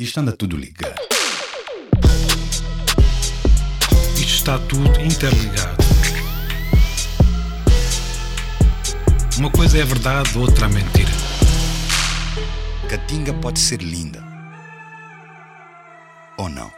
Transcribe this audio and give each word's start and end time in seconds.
Isto 0.00 0.20
anda 0.20 0.30
tudo 0.30 0.56
ligado. 0.56 0.94
Isto 4.14 4.32
está 4.32 4.56
tudo 4.56 5.00
interligado. 5.00 5.76
Uma 9.36 9.50
coisa 9.50 9.76
é 9.76 9.84
verdade, 9.84 10.38
outra 10.38 10.66
é 10.66 10.68
mentira. 10.68 11.10
Catinga 12.88 13.34
pode 13.40 13.58
ser 13.58 13.82
linda. 13.82 14.22
Ou 16.38 16.48
não? 16.48 16.72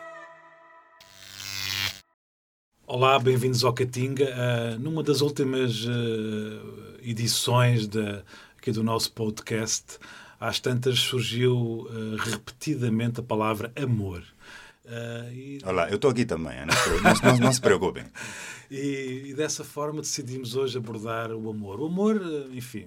Olá, 2.86 3.18
bem-vindos 3.18 3.62
ao 3.64 3.74
Catinga. 3.74 4.30
Uh, 4.30 4.78
numa 4.78 5.02
das 5.02 5.20
últimas 5.20 5.84
uh, 5.84 6.96
edições 7.02 7.86
de, 7.86 8.00
aqui 8.56 8.72
do 8.72 8.82
nosso 8.82 9.12
podcast, 9.12 9.98
às 10.40 10.58
tantas 10.58 10.98
surgiu 10.98 11.54
uh, 11.54 12.16
repetidamente 12.16 13.20
a 13.20 13.22
palavra 13.22 13.70
amor. 13.76 14.24
Uh, 14.86 15.32
e... 15.32 15.58
Olá, 15.64 15.90
eu 15.90 15.96
estou 15.96 16.10
aqui 16.10 16.24
também, 16.24 16.56
não, 16.64 17.32
não, 17.32 17.38
não, 17.38 17.52
se 17.52 17.60
preocupem. 17.60 18.04
e, 18.70 19.24
e, 19.26 19.34
dessa 19.34 19.62
forma 19.62 20.00
decidimos 20.00 20.56
hoje 20.56 20.78
abordar 20.78 21.30
o 21.30 21.50
amor. 21.50 21.78
O 21.80 21.86
amor, 21.86 22.20
enfim, 22.52 22.86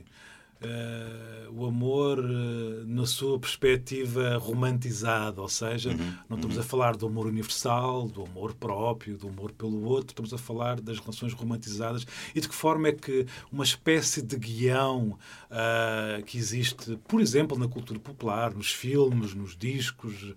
Uh, 0.64 1.34
o 1.56 1.68
amor 1.68 2.20
uh, 2.20 2.86
na 2.88 3.06
sua 3.06 3.38
perspectiva 3.38 4.38
romantizada, 4.38 5.40
ou 5.40 5.50
seja, 5.50 5.92
uhum, 5.92 6.14
não 6.28 6.38
estamos 6.38 6.56
uhum. 6.56 6.62
a 6.62 6.66
falar 6.66 6.96
do 6.96 7.06
amor 7.06 7.28
universal, 7.28 8.08
do 8.08 8.24
amor 8.24 8.56
próprio, 8.56 9.18
do 9.18 9.28
amor 9.28 9.52
pelo 9.52 9.84
outro, 9.84 10.10
estamos 10.10 10.34
a 10.34 10.38
falar 10.38 10.82
das 10.82 10.98
relações 11.00 11.34
romantizadas. 11.34 12.08
E 12.34 12.42
de 12.42 12.50
que 12.50 12.56
forma 12.56 12.88
é 12.88 12.92
que 12.94 13.28
uma 13.52 13.64
espécie 13.64 14.22
de 14.22 14.36
guião 14.36 15.18
uh, 15.52 16.24
que 16.24 16.38
existe, 16.38 16.98
por 17.08 17.22
exemplo, 17.22 17.58
na 17.58 17.68
cultura 17.68 18.00
popular, 18.00 18.54
nos 18.54 18.72
filmes, 18.72 19.36
nos 19.36 19.56
discos, 19.56 20.34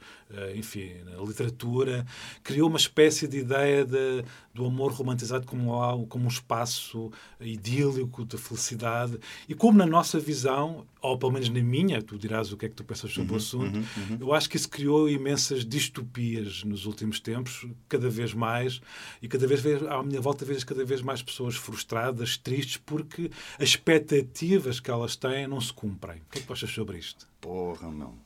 enfim, 0.56 0.90
na 1.04 1.22
literatura, 1.22 2.04
criou 2.42 2.68
uma 2.68 2.78
espécie 2.78 3.28
de 3.28 3.38
ideia 3.38 3.84
de, 3.84 4.24
do 4.52 4.66
amor 4.66 4.92
romantizado 4.92 5.46
como, 5.46 6.06
como 6.08 6.24
um 6.24 6.29
espaço 6.29 7.12
idílico 7.40 8.24
de 8.24 8.36
felicidade? 8.36 9.18
E 9.48 9.54
como 9.54 9.79
na 9.79 9.86
nossa 9.86 10.15
visão, 10.18 10.86
ou 11.00 11.18
pelo 11.18 11.32
menos 11.32 11.48
na 11.48 11.60
minha, 11.60 12.02
tu 12.02 12.18
dirás 12.18 12.52
o 12.52 12.56
que 12.56 12.66
é 12.66 12.68
que 12.68 12.74
tu 12.74 12.84
pensas 12.84 13.12
sobre 13.12 13.30
uhum, 13.30 13.34
o 13.34 13.36
assunto, 13.36 13.76
uhum, 13.76 13.84
uhum. 14.10 14.18
eu 14.20 14.32
acho 14.32 14.48
que 14.48 14.56
isso 14.56 14.68
criou 14.68 15.08
imensas 15.08 15.64
distopias 15.64 16.64
nos 16.64 16.86
últimos 16.86 17.20
tempos, 17.20 17.66
cada 17.88 18.08
vez 18.08 18.34
mais, 18.34 18.80
e 19.23 19.28
cada 19.28 19.46
vez 19.46 19.64
à 19.84 20.02
minha 20.02 20.20
volta 20.20 20.45
vejo 20.45 20.66
cada 20.66 20.84
vez 20.84 21.02
mais 21.02 21.23
pessoas 21.23 21.56
frustradas, 21.56 22.36
tristes, 22.36 22.76
porque 22.76 23.30
as 23.58 23.68
expectativas 23.70 24.80
que 24.80 24.90
elas 24.90 25.16
têm 25.16 25.46
não 25.46 25.60
se 25.60 25.73
cumprem. 25.73 26.18
O 26.18 26.30
que 26.30 26.38
é 26.38 26.40
que 26.40 26.46
tu 26.46 26.52
achas 26.52 26.70
sobre 26.70 26.98
isto? 26.98 27.26
Porra, 27.40 27.90
não. 27.90 28.26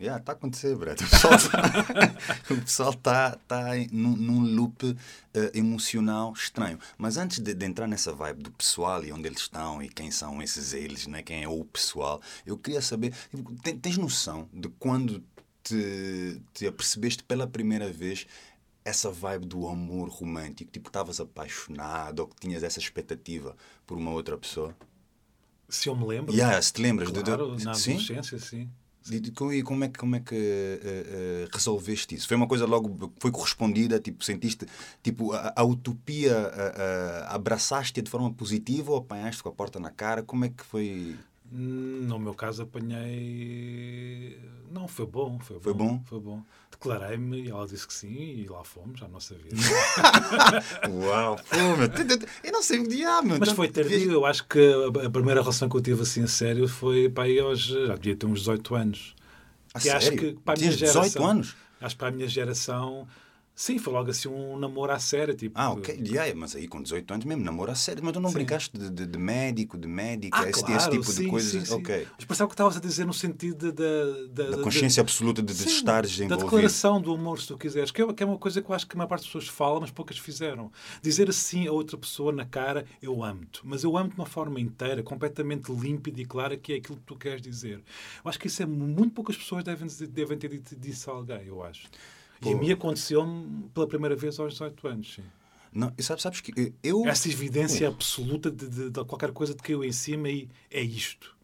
Yeah, 0.00 0.20
está 0.20 0.32
a 0.32 0.34
acontecer, 0.34 0.76
Brett. 0.76 1.02
O 2.50 2.60
pessoal 2.60 2.90
está 2.94 3.32
tá, 3.32 3.38
tá 3.48 3.64
num, 3.90 4.16
num 4.16 4.54
loop 4.54 4.84
uh, 4.84 4.96
emocional 5.52 6.32
estranho. 6.32 6.78
Mas 6.96 7.16
antes 7.16 7.40
de, 7.40 7.52
de, 7.52 7.66
entrar 7.66 7.88
nessa 7.88 8.12
vibe 8.12 8.44
do 8.44 8.52
pessoal 8.52 9.04
e 9.04 9.12
onde 9.12 9.26
eles 9.26 9.40
estão 9.40 9.82
e 9.82 9.88
quem 9.88 10.10
são 10.10 10.40
esses 10.40 10.72
eles, 10.72 11.06
né? 11.08 11.22
quem 11.22 11.42
é 11.42 11.48
o 11.48 11.64
pessoal, 11.64 12.22
eu 12.46 12.56
queria 12.56 12.80
saber: 12.80 13.12
tipo, 13.30 13.52
tens 13.62 13.98
noção 13.98 14.48
de 14.52 14.68
quando 14.78 15.22
te, 15.64 16.40
te 16.54 16.66
apercebeste 16.66 17.24
pela 17.24 17.46
primeira 17.46 17.90
vez 17.90 18.26
essa 18.84 19.10
vibe 19.10 19.46
do 19.46 19.66
amor 19.68 20.08
romântico? 20.10 20.70
Tipo, 20.70 20.88
estavas 20.88 21.18
apaixonado 21.18 22.20
ou 22.20 22.28
que 22.28 22.36
tinhas 22.36 22.62
essa 22.62 22.78
expectativa 22.78 23.56
por 23.84 23.98
uma 23.98 24.12
outra 24.12 24.38
pessoa? 24.38 24.76
Se 25.68 25.88
eu 25.88 25.96
me 25.96 26.06
lembro. 26.06 26.32
Yeah, 26.32 26.62
se 26.62 26.72
te 26.72 26.80
lembras 26.80 27.10
claro, 27.10 27.50
de, 27.50 27.58
de... 27.58 27.64
na 27.64 27.72
adolescência, 27.72 28.38
sim. 28.38 28.70
E 29.10 29.62
como 29.62 29.84
é, 29.84 29.88
como 29.88 30.16
é 30.16 30.20
que 30.20 30.34
uh, 30.34 31.46
uh, 31.46 31.48
resolveste 31.52 32.14
isso? 32.14 32.28
Foi 32.28 32.36
uma 32.36 32.46
coisa 32.46 32.66
logo, 32.66 33.12
foi 33.18 33.30
correspondida? 33.30 33.98
Tipo, 33.98 34.24
sentiste, 34.24 34.66
tipo, 35.02 35.32
a, 35.32 35.52
a 35.56 35.64
utopia, 35.64 36.52
abraçaste-a 37.28 38.02
de 38.02 38.10
forma 38.10 38.32
positiva 38.32 38.92
ou 38.92 38.98
apanhaste 38.98 39.42
com 39.42 39.48
a 39.48 39.52
porta 39.52 39.80
na 39.80 39.90
cara? 39.90 40.22
Como 40.22 40.44
é 40.44 40.48
que 40.48 40.64
foi? 40.64 41.16
No 41.50 42.18
meu 42.18 42.34
caso 42.34 42.62
apanhei... 42.62 44.38
Não, 44.70 44.86
foi 44.86 45.06
bom. 45.06 45.38
Foi, 45.38 45.58
foi 45.58 45.72
bom? 45.72 46.02
Foi 46.04 46.20
bom. 46.20 46.42
Declarei-me 46.70 47.44
e 47.44 47.50
ela 47.50 47.66
disse 47.66 47.86
que 47.86 47.94
sim 47.94 48.12
e 48.12 48.46
lá 48.46 48.62
fomos 48.62 49.02
à 49.02 49.08
nossa 49.08 49.34
vida. 49.34 49.56
Uau! 50.90 51.40
Meu, 51.52 51.88
eu 52.44 52.52
não 52.52 52.62
sei 52.62 52.80
o 52.80 52.88
diabo. 52.88 53.38
Mas 53.40 53.50
foi 53.52 53.68
tardio. 53.68 54.12
Eu 54.12 54.26
acho 54.26 54.46
que 54.46 54.60
a 55.04 55.08
primeira 55.08 55.40
relação 55.40 55.68
que 55.70 55.76
eu 55.76 55.80
tive 55.80 56.02
assim 56.02 56.22
a 56.22 56.28
sério 56.28 56.68
foi 56.68 57.08
para 57.08 57.24
aí 57.24 57.38
aos... 57.38 57.60
Já 57.60 57.94
devia 57.94 58.14
ter 58.14 58.26
uns 58.26 58.40
18 58.40 58.74
anos. 58.74 59.16
A 59.72 59.80
sério? 59.80 59.96
Acho 59.96 60.10
que 60.12 60.32
para 60.44 60.54
a 60.54 60.56
minha 60.58 60.72
geração, 60.72 61.02
18 61.02 61.24
anos? 61.24 61.56
Acho 61.80 61.94
que 61.94 61.98
para 61.98 62.08
a 62.08 62.12
minha 62.12 62.28
geração 62.28 63.08
Sim, 63.58 63.76
foi 63.76 63.92
logo 63.92 64.08
assim 64.08 64.28
um 64.28 64.56
namoro 64.56 64.92
à 64.92 65.00
sério. 65.00 65.34
Tipo, 65.34 65.58
ah, 65.58 65.72
ok. 65.72 66.00
Yeah, 66.06 66.32
mas 66.36 66.54
aí 66.54 66.68
com 66.68 66.80
18 66.80 67.12
anos 67.12 67.26
mesmo, 67.26 67.42
namoro 67.42 67.72
à 67.72 67.74
sério. 67.74 68.04
Mas 68.04 68.12
tu 68.12 68.20
não 68.20 68.28
sim. 68.28 68.36
brincaste 68.36 68.78
de, 68.78 68.88
de, 68.88 69.04
de, 69.04 69.18
médico, 69.18 69.76
de 69.76 69.88
médica, 69.88 70.38
ah, 70.38 70.48
esse, 70.48 70.60
claro, 70.62 70.76
esse, 70.76 70.90
tipo 70.90 71.02
sim, 71.02 71.24
de 71.24 71.28
coisas? 71.28 71.68
Sim, 71.68 71.74
ok. 71.74 72.06
Mas 72.16 72.24
pensava 72.24 72.48
que 72.48 72.54
estavas 72.54 72.76
a 72.76 72.80
dizer 72.80 73.04
no 73.04 73.12
sentido 73.12 73.72
da... 73.72 74.52
Da 74.52 74.62
consciência 74.62 75.00
absoluta 75.00 75.42
de, 75.42 75.52
de 75.52 75.66
estares 75.66 76.20
envolvido. 76.20 76.36
Da 76.36 76.44
declaração 76.44 77.00
do 77.00 77.12
amor, 77.12 77.40
se 77.40 77.48
tu 77.48 77.58
quiseres. 77.58 77.90
Que 77.90 78.00
é, 78.00 78.12
que 78.12 78.22
é 78.22 78.26
uma 78.26 78.38
coisa 78.38 78.62
que 78.62 78.70
eu 78.70 78.74
acho 78.76 78.86
que 78.86 78.94
a 78.94 78.96
maior 78.96 79.08
parte 79.08 79.22
das 79.22 79.26
pessoas 79.26 79.48
fala, 79.48 79.80
mas 79.80 79.90
poucas 79.90 80.18
fizeram. 80.18 80.70
Dizer 81.02 81.28
assim 81.28 81.66
a 81.66 81.72
outra 81.72 81.98
pessoa 81.98 82.30
na 82.30 82.46
cara, 82.46 82.86
eu 83.02 83.24
amo-te. 83.24 83.62
Mas 83.64 83.82
eu 83.82 83.96
amo-te 83.96 84.14
de 84.14 84.20
uma 84.20 84.26
forma 84.26 84.60
inteira, 84.60 85.02
completamente 85.02 85.72
límpida 85.72 86.20
e 86.20 86.24
clara, 86.24 86.56
que 86.56 86.74
é 86.74 86.76
aquilo 86.76 86.96
que 86.96 87.02
tu 87.02 87.16
queres 87.16 87.42
dizer. 87.42 87.82
Eu 88.24 88.28
acho 88.28 88.38
que 88.38 88.46
isso 88.46 88.62
é... 88.62 88.66
Muito 88.66 89.14
poucas 89.14 89.36
pessoas 89.36 89.64
devem, 89.64 89.88
devem 90.10 90.38
ter 90.38 90.48
dito 90.48 90.76
disso 90.76 91.10
a 91.10 91.14
alguém, 91.14 91.44
eu 91.44 91.60
acho. 91.60 91.88
Pô. 92.40 92.50
E 92.50 92.54
a 92.54 92.56
mim 92.56 92.72
aconteceu-me 92.72 93.68
pela 93.70 93.86
primeira 93.86 94.14
vez 94.16 94.38
aos 94.38 94.52
18 94.52 94.88
anos. 94.88 95.14
Sim. 95.14 95.24
Não, 95.72 95.92
sabes, 95.98 96.22
sabes 96.22 96.40
que 96.40 96.74
eu. 96.82 97.06
Essa 97.06 97.28
evidência 97.28 97.88
absoluta 97.88 98.50
de, 98.50 98.68
de, 98.68 98.90
de, 98.90 99.04
qualquer 99.04 99.32
coisa 99.32 99.54
que 99.54 99.72
eu 99.72 99.84
em 99.84 99.92
cima 99.92 100.28
e 100.28 100.48
é 100.70 100.80
isto. 100.80 101.36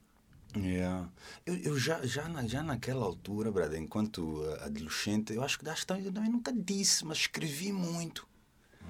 Yeah. 0.56 1.10
Eu, 1.44 1.56
eu 1.56 1.78
já, 1.78 2.04
já, 2.06 2.28
na, 2.28 2.46
já 2.46 2.62
naquela 2.62 3.04
altura, 3.04 3.50
brother, 3.50 3.80
enquanto 3.80 4.42
adolescente, 4.60 5.34
eu 5.34 5.42
acho 5.42 5.58
que 5.58 5.68
acho, 5.68 5.84
eu 5.90 6.12
também 6.12 6.30
nunca 6.30 6.52
disse, 6.52 7.04
mas 7.04 7.18
escrevi 7.18 7.72
muito. 7.72 8.26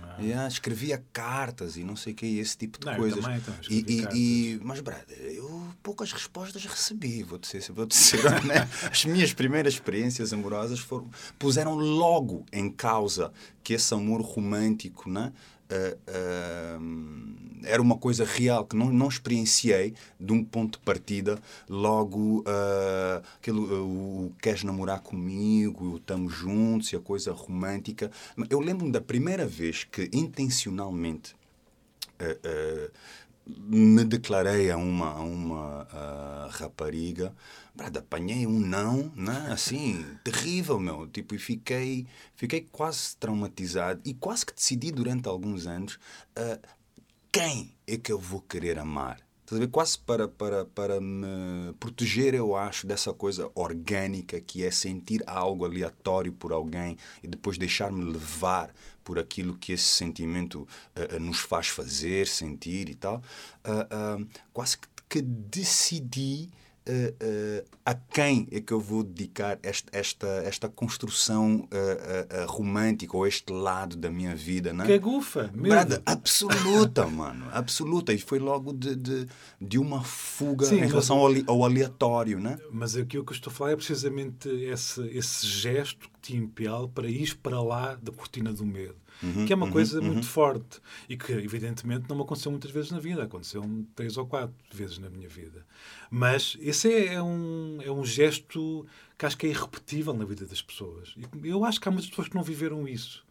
Ah. 0.07 0.23
Yeah, 0.23 0.49
escrevia 0.49 1.03
cartas 1.13 1.77
e 1.77 1.85
não 1.85 1.97
sei 1.97 2.13
o 2.13 2.17
que, 2.17 2.39
esse 2.39 2.57
tipo 2.57 2.79
de 2.79 2.87
não, 2.87 2.97
coisas. 2.97 3.21
Também, 3.21 3.39
então, 3.39 3.55
e, 3.69 3.85
e, 3.89 4.55
e, 4.55 4.61
mas, 4.63 4.81
brother, 4.81 5.19
eu 5.19 5.65
poucas 5.83 6.13
respostas 6.13 6.65
recebi, 6.65 7.23
vou 7.23 7.39
dizer, 7.39 7.63
vou 7.73 7.87
dizer 7.87 8.23
né? 8.45 8.69
As 8.91 9.05
minhas 9.05 9.33
primeiras 9.33 9.75
experiências 9.75 10.33
amorosas 10.33 10.79
foram, 10.79 11.11
puseram 11.39 11.75
logo 11.75 12.45
em 12.53 12.71
causa 12.71 13.33
que 13.63 13.75
esse 13.75 13.93
amor 13.95 14.21
romântico, 14.21 15.11
né? 15.11 15.33
Uh, 15.71 17.35
era 17.67 17.81
uma 17.81 17.97
coisa 17.97 18.25
real 18.25 18.67
que 18.67 18.77
não, 18.77 18.91
não 18.91 19.09
experienciei 19.09 19.95
de 20.21 20.33
um 20.33 20.45
ponto 20.45 20.79
de 20.79 20.85
partida. 20.85 21.39
Logo, 21.69 22.41
uh, 22.41 23.23
aquele, 23.37 23.59
o 23.59 24.33
queres 24.41 24.65
namorar 24.65 25.01
comigo, 25.01 25.97
estamos 25.97 26.33
juntos 26.33 26.93
e 26.93 26.97
a 26.97 27.01
coisa 27.01 27.33
romântica. 27.33 28.11
Eu 28.51 28.61
lembro-me 28.61 28.93
da 28.93 29.01
primeira 29.01 29.47
vez 29.47 29.85
que 29.85 30.11
intencionalmente 30.13 31.35
me 33.47 34.05
declarei 34.05 34.71
a 34.71 34.77
uma, 34.77 35.11
a 35.11 35.21
uma 35.21 36.49
rapariga 36.51 37.35
Brad, 37.75 37.97
apanhei 37.97 38.47
um 38.47 38.61
não, 38.61 39.11
né? 39.17 39.49
assim, 39.51 40.07
terrível, 40.23 40.79
meu. 40.79 41.09
Tipo, 41.09 41.35
e 41.35 41.39
fiquei, 41.39 42.07
fiquei 42.37 42.61
quase 42.71 43.17
traumatizado 43.17 44.01
e 44.05 44.15
quase 44.15 44.47
que 44.47 44.55
decidi 44.55 44.93
durante 44.93 45.29
alguns 45.29 45.67
anos 45.67 45.99
uh, 46.39 46.69
quem 47.33 47.75
é 47.85 47.97
que 47.97 48.13
eu 48.13 48.19
vou 48.19 48.41
querer 48.41 48.79
amar. 48.79 49.24
Estás 49.45 49.59
a 49.59 49.61
ver? 49.61 49.69
Quase 49.71 49.99
para, 49.99 50.27
para, 50.27 50.65
para 50.65 51.01
me 51.03 51.75
proteger, 51.79 52.33
eu 52.35 52.57
acho, 52.57 52.87
dessa 52.87 53.13
coisa 53.13 53.51
orgânica 53.55 54.41
que 54.41 54.65
é 54.65 54.71
sentir 54.71 55.23
algo 55.27 55.67
aleatório 55.67 56.33
por 56.33 56.51
alguém 56.51 56.97
e 57.23 57.29
depois 57.29 57.59
deixar-me 57.59 58.03
levar 58.03 58.75
por 59.05 59.19
aquilo 59.19 59.55
que 59.59 59.73
esse 59.73 59.85
sentimento 59.85 60.67
uh, 60.97 61.21
nos 61.21 61.41
faz 61.41 61.69
fazer, 61.69 62.27
sentir 62.27 62.89
e 62.89 62.95
tal. 62.95 63.23
Uh, 63.67 64.27
quase 64.51 64.79
que 65.11 65.21
decidi 65.21 66.51
Uh, 66.87 67.63
uh, 67.63 67.67
a 67.83 67.95
quem 67.95 68.47
é 68.53 68.61
que 68.61 68.71
eu 68.71 68.79
vou 68.79 69.03
dedicar 69.03 69.59
esta, 69.63 69.89
esta, 69.91 70.27
esta 70.45 70.69
construção 70.69 71.67
uh, 71.73 72.47
romântica 72.47 73.17
ou 73.17 73.27
este 73.27 73.53
lado 73.53 73.97
da 73.97 74.11
minha 74.11 74.35
vida, 74.35 74.71
né? 74.73 74.85
Que 74.85 74.99
gufa, 74.99 75.51
Brada, 75.55 76.03
absoluta, 76.05 77.07
mano, 77.09 77.47
absoluta. 77.53 78.13
E 78.13 78.19
foi 78.19 78.39
logo 78.39 78.73
de, 78.73 78.95
de, 78.97 79.27
de 79.59 79.79
uma 79.79 80.05
fuga 80.05 80.67
Sim, 80.67 80.77
em 80.77 80.87
relação 80.87 81.17
ao, 81.19 81.33
ao, 81.47 81.65
aleatório, 81.65 82.39
né? 82.39 82.59
Mas 82.71 82.97
aqui 82.97 83.19
o 83.19 83.25
que 83.25 83.33
eu 83.33 83.37
estou 83.37 83.51
a 83.51 83.55
falar 83.55 83.71
é 83.73 83.77
precisamente 83.77 84.49
esse, 84.49 85.01
esse 85.09 85.47
gesto 85.47 86.09
te 86.21 86.37
impele 86.37 86.89
para 86.95 87.09
ir 87.09 87.35
para 87.37 87.63
lá 87.63 87.95
da 87.95 88.13
cortina 88.13 88.53
do 88.53 88.67
medo. 88.67 88.97
Uhum, 89.23 89.45
que 89.45 89.53
é 89.53 89.57
uma 89.57 89.67
uhum, 89.67 89.73
coisa 89.73 90.01
uhum. 90.01 90.07
muito 90.07 90.27
forte 90.27 90.81
e 91.09 91.17
que, 91.17 91.33
evidentemente, 91.33 92.07
não 92.09 92.17
me 92.17 92.23
aconteceu 92.23 92.51
muitas 92.51 92.71
vezes 92.71 92.91
na 92.91 92.99
vida. 92.99 93.23
Aconteceu 93.23 93.63
três 93.95 94.17
ou 94.17 94.27
quatro 94.27 94.55
vezes 94.73 94.99
na 94.99 95.09
minha 95.11 95.29
vida. 95.29 95.67
Mas 96.11 96.57
esse 96.61 96.93
é, 96.93 97.15
é 97.15 97.23
um, 97.23 97.79
é 97.83 97.91
um 97.91 98.05
gesto 98.05 98.87
que 99.19 99.27
acho 99.27 99.37
que 99.39 99.47
é 99.47 99.51
irrepetível 99.51 100.13
na 100.15 100.25
vida 100.25 100.47
das 100.47 100.63
pessoas. 100.63 101.15
E 101.17 101.49
eu 101.49 101.65
acho 101.65 101.81
que 101.81 101.89
há 101.89 101.91
muitas 101.91 102.11
pessoas 102.11 102.29
que 102.29 102.35
não 102.35 102.43
viveram 102.43 102.87
isso. 102.87 103.25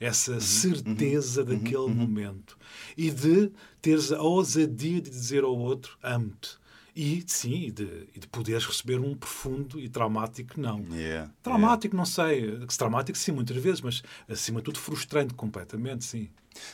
Essa 0.00 0.40
Uhum, 0.40 0.40
certeza 0.40 1.44
daquele 1.44 1.88
momento. 1.88 2.56
E 2.96 3.10
de 3.10 3.50
teres 3.82 4.12
a 4.12 4.22
ousadia 4.22 5.00
de 5.00 5.10
dizer 5.10 5.42
ao 5.44 5.56
outro, 5.56 5.98
amo-te. 6.02 6.56
E, 7.00 7.22
sim, 7.28 7.66
e 7.66 7.70
de, 7.70 8.08
e 8.12 8.18
de 8.18 8.26
poderes 8.26 8.66
receber 8.66 8.98
um 8.98 9.14
profundo 9.14 9.78
e 9.78 9.88
traumático 9.88 10.60
não. 10.60 10.84
Yeah, 10.90 11.30
Traumático, 11.44 11.94
não 11.94 12.04
sei. 12.04 12.58
Traumático, 12.76 13.16
sim, 13.16 13.30
muitas 13.30 13.56
vezes, 13.56 13.80
mas 13.80 14.02
acima 14.28 14.58
de 14.58 14.64
tudo 14.64 14.80
frustrante 14.80 15.32
completamente, 15.32 16.04
sim. 16.04 16.28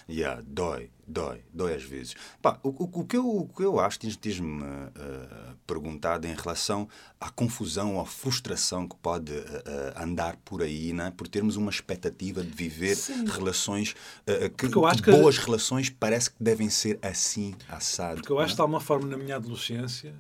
Yeah, 0.09 0.43
dói, 0.47 0.91
dói, 1.07 1.43
dói 1.53 1.75
às 1.75 1.83
vezes. 1.83 2.15
Pá, 2.41 2.59
o, 2.63 2.69
o, 2.71 3.01
o 3.01 3.05
que 3.05 3.17
eu, 3.17 3.27
o 3.29 3.49
que 3.49 3.63
eu 3.63 3.79
acho, 3.79 3.99
tens- 3.99 4.17
tens-me 4.17 4.63
uh, 4.63 5.57
perguntado 5.67 6.27
em 6.27 6.35
relação 6.35 6.89
à 7.21 7.29
confusão 7.31 8.01
à 8.01 8.05
frustração 8.07 8.89
que 8.89 8.97
pode 8.97 9.33
uh, 9.33 9.43
andar 9.97 10.37
por 10.45 10.63
aí, 10.63 10.93
né? 10.93 11.13
por 11.17 11.29
termos 11.29 11.57
uma 11.57 11.71
expectativa 11.71 12.43
de 12.43 12.51
viver 12.51 12.95
Sim. 12.97 13.25
relações 13.27 13.95
uh, 14.27 14.49
que, 14.57 14.67
acho 14.67 15.03
que 15.03 15.11
que- 15.11 15.11
boas 15.11 15.37
relações 15.39 15.91
parece 15.91 16.31
que 16.31 16.43
devem 16.43 16.71
ser 16.71 16.99
assim, 17.03 17.55
assado. 17.69 18.17
Porque 18.17 18.33
eu 18.33 18.39
acho 18.39 18.49
que, 18.49 18.53
né? 18.53 18.57
de 18.57 18.61
alguma 18.63 18.81
forma, 18.81 19.07
na 19.09 19.17
minha 19.17 19.37
adolescência, 19.37 20.15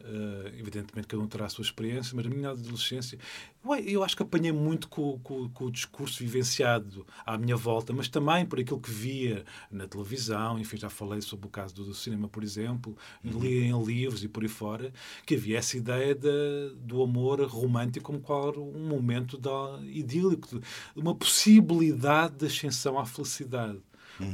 evidentemente 0.59 1.07
cada 1.09 1.23
um 1.23 1.27
terá 1.27 1.47
a 1.47 1.49
sua 1.49 1.63
experiência, 1.63 2.13
mas 2.15 2.25
na 2.27 2.35
minha 2.35 2.51
adolescência, 2.51 3.19
eu, 3.65 3.75
eu 3.77 4.05
acho 4.05 4.17
que 4.17 4.23
apanhei 4.23 4.53
muito 4.53 4.89
com, 4.89 5.19
com- 5.21 5.49
com 5.49 5.65
o 5.67 5.71
discurso 5.71 6.19
vivenciado 6.19 7.07
à 7.25 7.37
minha 7.39 7.57
volta, 7.57 7.93
mas 7.93 8.09
também 8.09 8.45
por 8.45 8.61
aquilo 8.61 8.81
que 8.81 8.91
via 8.91 9.45
na 9.71 9.87
televisão, 9.87 10.59
enfim, 10.59 10.77
já 10.77 10.89
falei 10.91 11.21
sobre 11.21 11.47
o 11.47 11.51
caso 11.51 11.75
do, 11.75 11.85
do 11.85 11.95
cinema, 11.95 12.29
por 12.29 12.43
exemplo, 12.43 12.97
li 13.25 13.65
em 13.65 13.85
livros 13.85 14.23
e 14.25 14.29
por 14.29 14.43
aí 14.43 14.49
fora, 14.49 14.93
que 15.27 15.35
havia 15.35 15.59
essa 15.59 15.77
ideia 15.77 16.15
de- 16.15 16.75
do 16.77 17.03
amor 17.03 17.41
romântico 17.43 18.07
como 18.07 18.21
qual 18.21 18.53
um 18.59 18.87
momento 18.87 19.39
da, 19.39 19.79
idílico, 19.85 20.49
de 20.49 20.61
uma 21.01 21.15
possibilidade 21.15 22.35
de 22.37 22.47
ascensão 22.47 22.99
à 22.99 23.05
felicidade, 23.07 23.79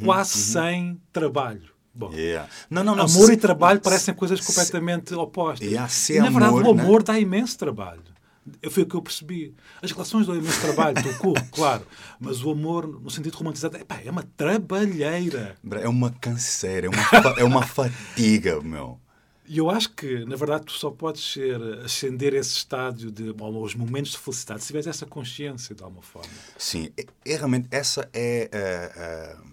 quase 0.05 0.31
sem 0.39 1.01
trabalho. 1.13 1.71
Bom, 1.93 2.13
Yeah. 2.13 2.49
Não, 2.71 2.85
não, 2.85 2.95
não, 2.95 3.05
amor 3.05 3.27
se- 3.27 3.33
e 3.33 3.37
trabalho 3.37 3.79
se- 3.79 3.83
parecem 3.85 4.15
coisas 4.15 4.41
se- 4.41 4.47
completamente 4.47 5.13
opostas. 5.15 5.67
Yeah, 5.67 5.89
se 5.89 6.15
e, 6.15 6.19
na 6.21 6.31
verdade, 6.31 6.47
amor, 6.55 6.67
o 6.67 6.75
né? 6.75 6.83
amor 6.83 7.03
dá 7.03 7.19
imenso 7.19 7.59
trabalho. 7.59 8.03
Foi 8.70 8.82
o 8.82 8.87
que 8.87 8.94
eu 8.94 9.02
percebi. 9.02 9.55
As 9.82 9.91
relações 9.93 10.26
dão 10.26 10.37
imenso 10.37 10.61
trabalho, 10.61 10.99
estou 10.99 11.14
curto, 11.14 11.49
claro. 11.52 11.87
Mas 12.19 12.43
o 12.43 12.50
amor, 12.50 12.87
no 12.87 13.11
sentido 13.11 13.35
romantizado, 13.37 13.76
epá, 13.76 14.00
é 14.05 14.11
uma 14.11 14.23
trabalheira. 14.23 15.56
É 15.81 15.88
uma 15.88 16.11
canseira, 16.11 16.87
é 16.87 16.91
uma, 16.91 17.41
é 17.41 17.44
uma 17.44 17.62
fatiga, 17.62 18.61
meu. 18.61 19.00
E 19.50 19.58
eu 19.58 19.69
acho 19.69 19.91
que, 19.91 20.25
na 20.26 20.37
verdade, 20.37 20.67
tu 20.67 20.73
só 20.73 20.93
podes 20.93 21.32
ser, 21.32 21.61
ascender 21.85 22.35
esse 22.35 22.52
estádio 22.52 23.11
de 23.11 23.35
ou 23.37 23.64
os 23.64 23.75
momentos 23.75 24.12
de 24.12 24.19
felicidade 24.19 24.61
se 24.61 24.69
tiveres 24.69 24.87
essa 24.87 25.05
consciência, 25.05 25.75
de 25.75 25.82
alguma 25.82 26.02
forma. 26.02 26.31
Sim, 26.56 26.93
é, 26.97 27.05
é 27.26 27.37
realmente 27.37 27.67
essa 27.73 28.08
é 28.12 28.49
a, 28.52 29.35
a, 29.35 29.50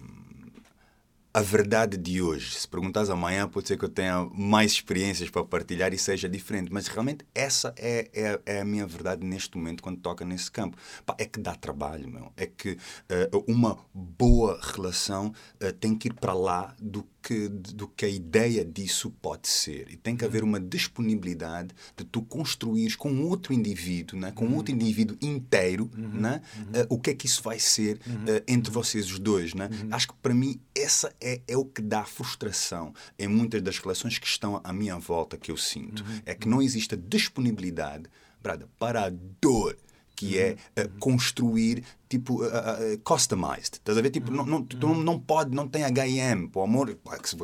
a 1.38 1.40
verdade 1.40 1.96
de 1.96 2.20
hoje. 2.20 2.52
Se 2.56 2.66
perguntares 2.66 3.08
amanhã, 3.10 3.48
pode 3.48 3.68
ser 3.68 3.78
que 3.78 3.84
eu 3.84 3.88
tenha 3.88 4.28
mais 4.34 4.72
experiências 4.72 5.30
para 5.30 5.44
partilhar 5.44 5.94
e 5.94 5.98
seja 5.98 6.28
diferente, 6.28 6.72
mas 6.72 6.88
realmente 6.88 7.24
essa 7.32 7.72
é, 7.76 8.10
é, 8.12 8.40
é 8.44 8.60
a 8.60 8.64
minha 8.64 8.84
verdade 8.84 9.24
neste 9.24 9.56
momento 9.56 9.80
quando 9.80 10.00
toca 10.00 10.24
nesse 10.24 10.50
campo. 10.50 10.76
Pá, 11.06 11.14
é 11.16 11.24
que 11.24 11.38
dá 11.38 11.54
trabalho, 11.54 12.08
meu. 12.08 12.32
É 12.36 12.44
que 12.44 12.76
eh, 13.08 13.30
uma 13.46 13.78
boa 13.94 14.58
relação 14.60 15.32
eh, 15.60 15.70
tem 15.70 15.94
que 15.94 16.08
ir 16.08 16.14
para 16.14 16.32
lá 16.32 16.74
do 16.80 17.04
que, 17.22 17.48
do 17.48 17.88
que 17.88 18.04
a 18.04 18.08
ideia 18.08 18.64
disso 18.64 19.10
pode 19.10 19.48
ser. 19.48 19.90
E 19.90 19.96
tem 19.96 20.16
que 20.16 20.24
haver 20.24 20.42
uma 20.42 20.60
disponibilidade 20.60 21.74
de 21.96 22.04
tu 22.04 22.22
construires 22.22 22.96
com 22.96 23.22
outro 23.22 23.52
indivíduo, 23.52 24.18
né? 24.18 24.32
com 24.32 24.52
outro 24.54 24.72
indivíduo 24.74 25.16
inteiro, 25.20 25.90
né? 25.94 26.40
Eh, 26.72 26.86
o 26.88 26.98
que 26.98 27.10
é 27.10 27.14
que 27.14 27.26
isso 27.26 27.42
vai 27.42 27.58
ser 27.58 28.00
eh, 28.26 28.42
entre 28.46 28.70
vocês 28.70 29.10
os 29.10 29.18
dois. 29.18 29.54
Né? 29.54 29.68
Acho 29.90 30.08
que 30.08 30.14
para 30.14 30.34
mim 30.34 30.60
essa 30.74 31.14
é, 31.20 31.40
é 31.46 31.56
o 31.56 31.64
que 31.64 31.82
dá 31.82 32.04
frustração 32.04 32.94
em 33.18 33.28
muitas 33.28 33.62
das 33.62 33.78
relações 33.78 34.18
que 34.18 34.26
estão 34.26 34.60
à 34.62 34.72
minha 34.72 34.98
volta 34.98 35.36
que 35.36 35.50
eu 35.50 35.56
sinto. 35.56 36.04
É 36.24 36.34
que 36.34 36.48
não 36.48 36.62
existe 36.62 36.94
a 36.94 36.98
disponibilidade 36.98 38.04
brother, 38.42 38.68
para 38.78 39.04
a 39.06 39.10
dor 39.10 39.76
que 40.18 40.36
é 40.36 40.56
uh, 40.76 40.88
construir 40.98 41.84
tipo 42.08 42.42
uh, 42.42 42.46
uh, 42.46 42.98
customized. 43.04 43.74
Estás 43.74 43.96
a 43.96 44.02
ver? 44.02 44.10
Tipo, 44.10 44.32
não, 44.32 44.44
não, 44.44 44.64
tu 44.64 44.76
não, 44.84 44.96
não 44.96 45.20
pode, 45.20 45.54
não 45.54 45.68
tem 45.68 45.84
HM, 45.84 46.50
o 46.52 46.60
amor 46.60 46.98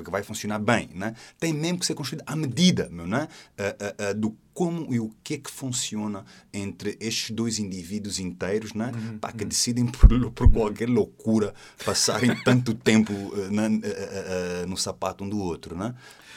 que 0.05 0.11
vai 0.11 0.25
funcionar 0.25 0.59
bem, 0.59 0.91
né? 0.93 1.15
Tem 1.39 1.53
mesmo 1.53 1.79
que 1.79 1.87
ser 1.87 1.95
construído 1.95 2.25
à 2.27 2.35
medida, 2.35 2.89
meu, 2.91 3.07
né? 3.07 3.29
Do 4.17 4.37
como 4.53 4.93
e 4.93 4.99
o 4.99 5.13
que 5.23 5.35
é 5.35 5.39
que 5.39 5.51
funciona 5.51 6.25
entre 6.53 6.97
estes 7.01 7.31
dois 7.31 7.61
indivíduos 7.61 8.19
inteiros, 8.19 8.75
né? 8.75 8.91
Pá, 9.21 9.31
que 9.31 9.45
decidem 9.45 9.87
por, 9.87 10.09
por 10.33 10.51
qualquer 10.51 10.89
loucura 10.89 11.55
passarem 11.85 12.35
tanto 12.43 12.75
tempo 12.75 13.13
no 14.67 14.77
sapato 14.77 15.23
um 15.23 15.29
do 15.29 15.39
outro, 15.39 15.77
né? 15.77 15.95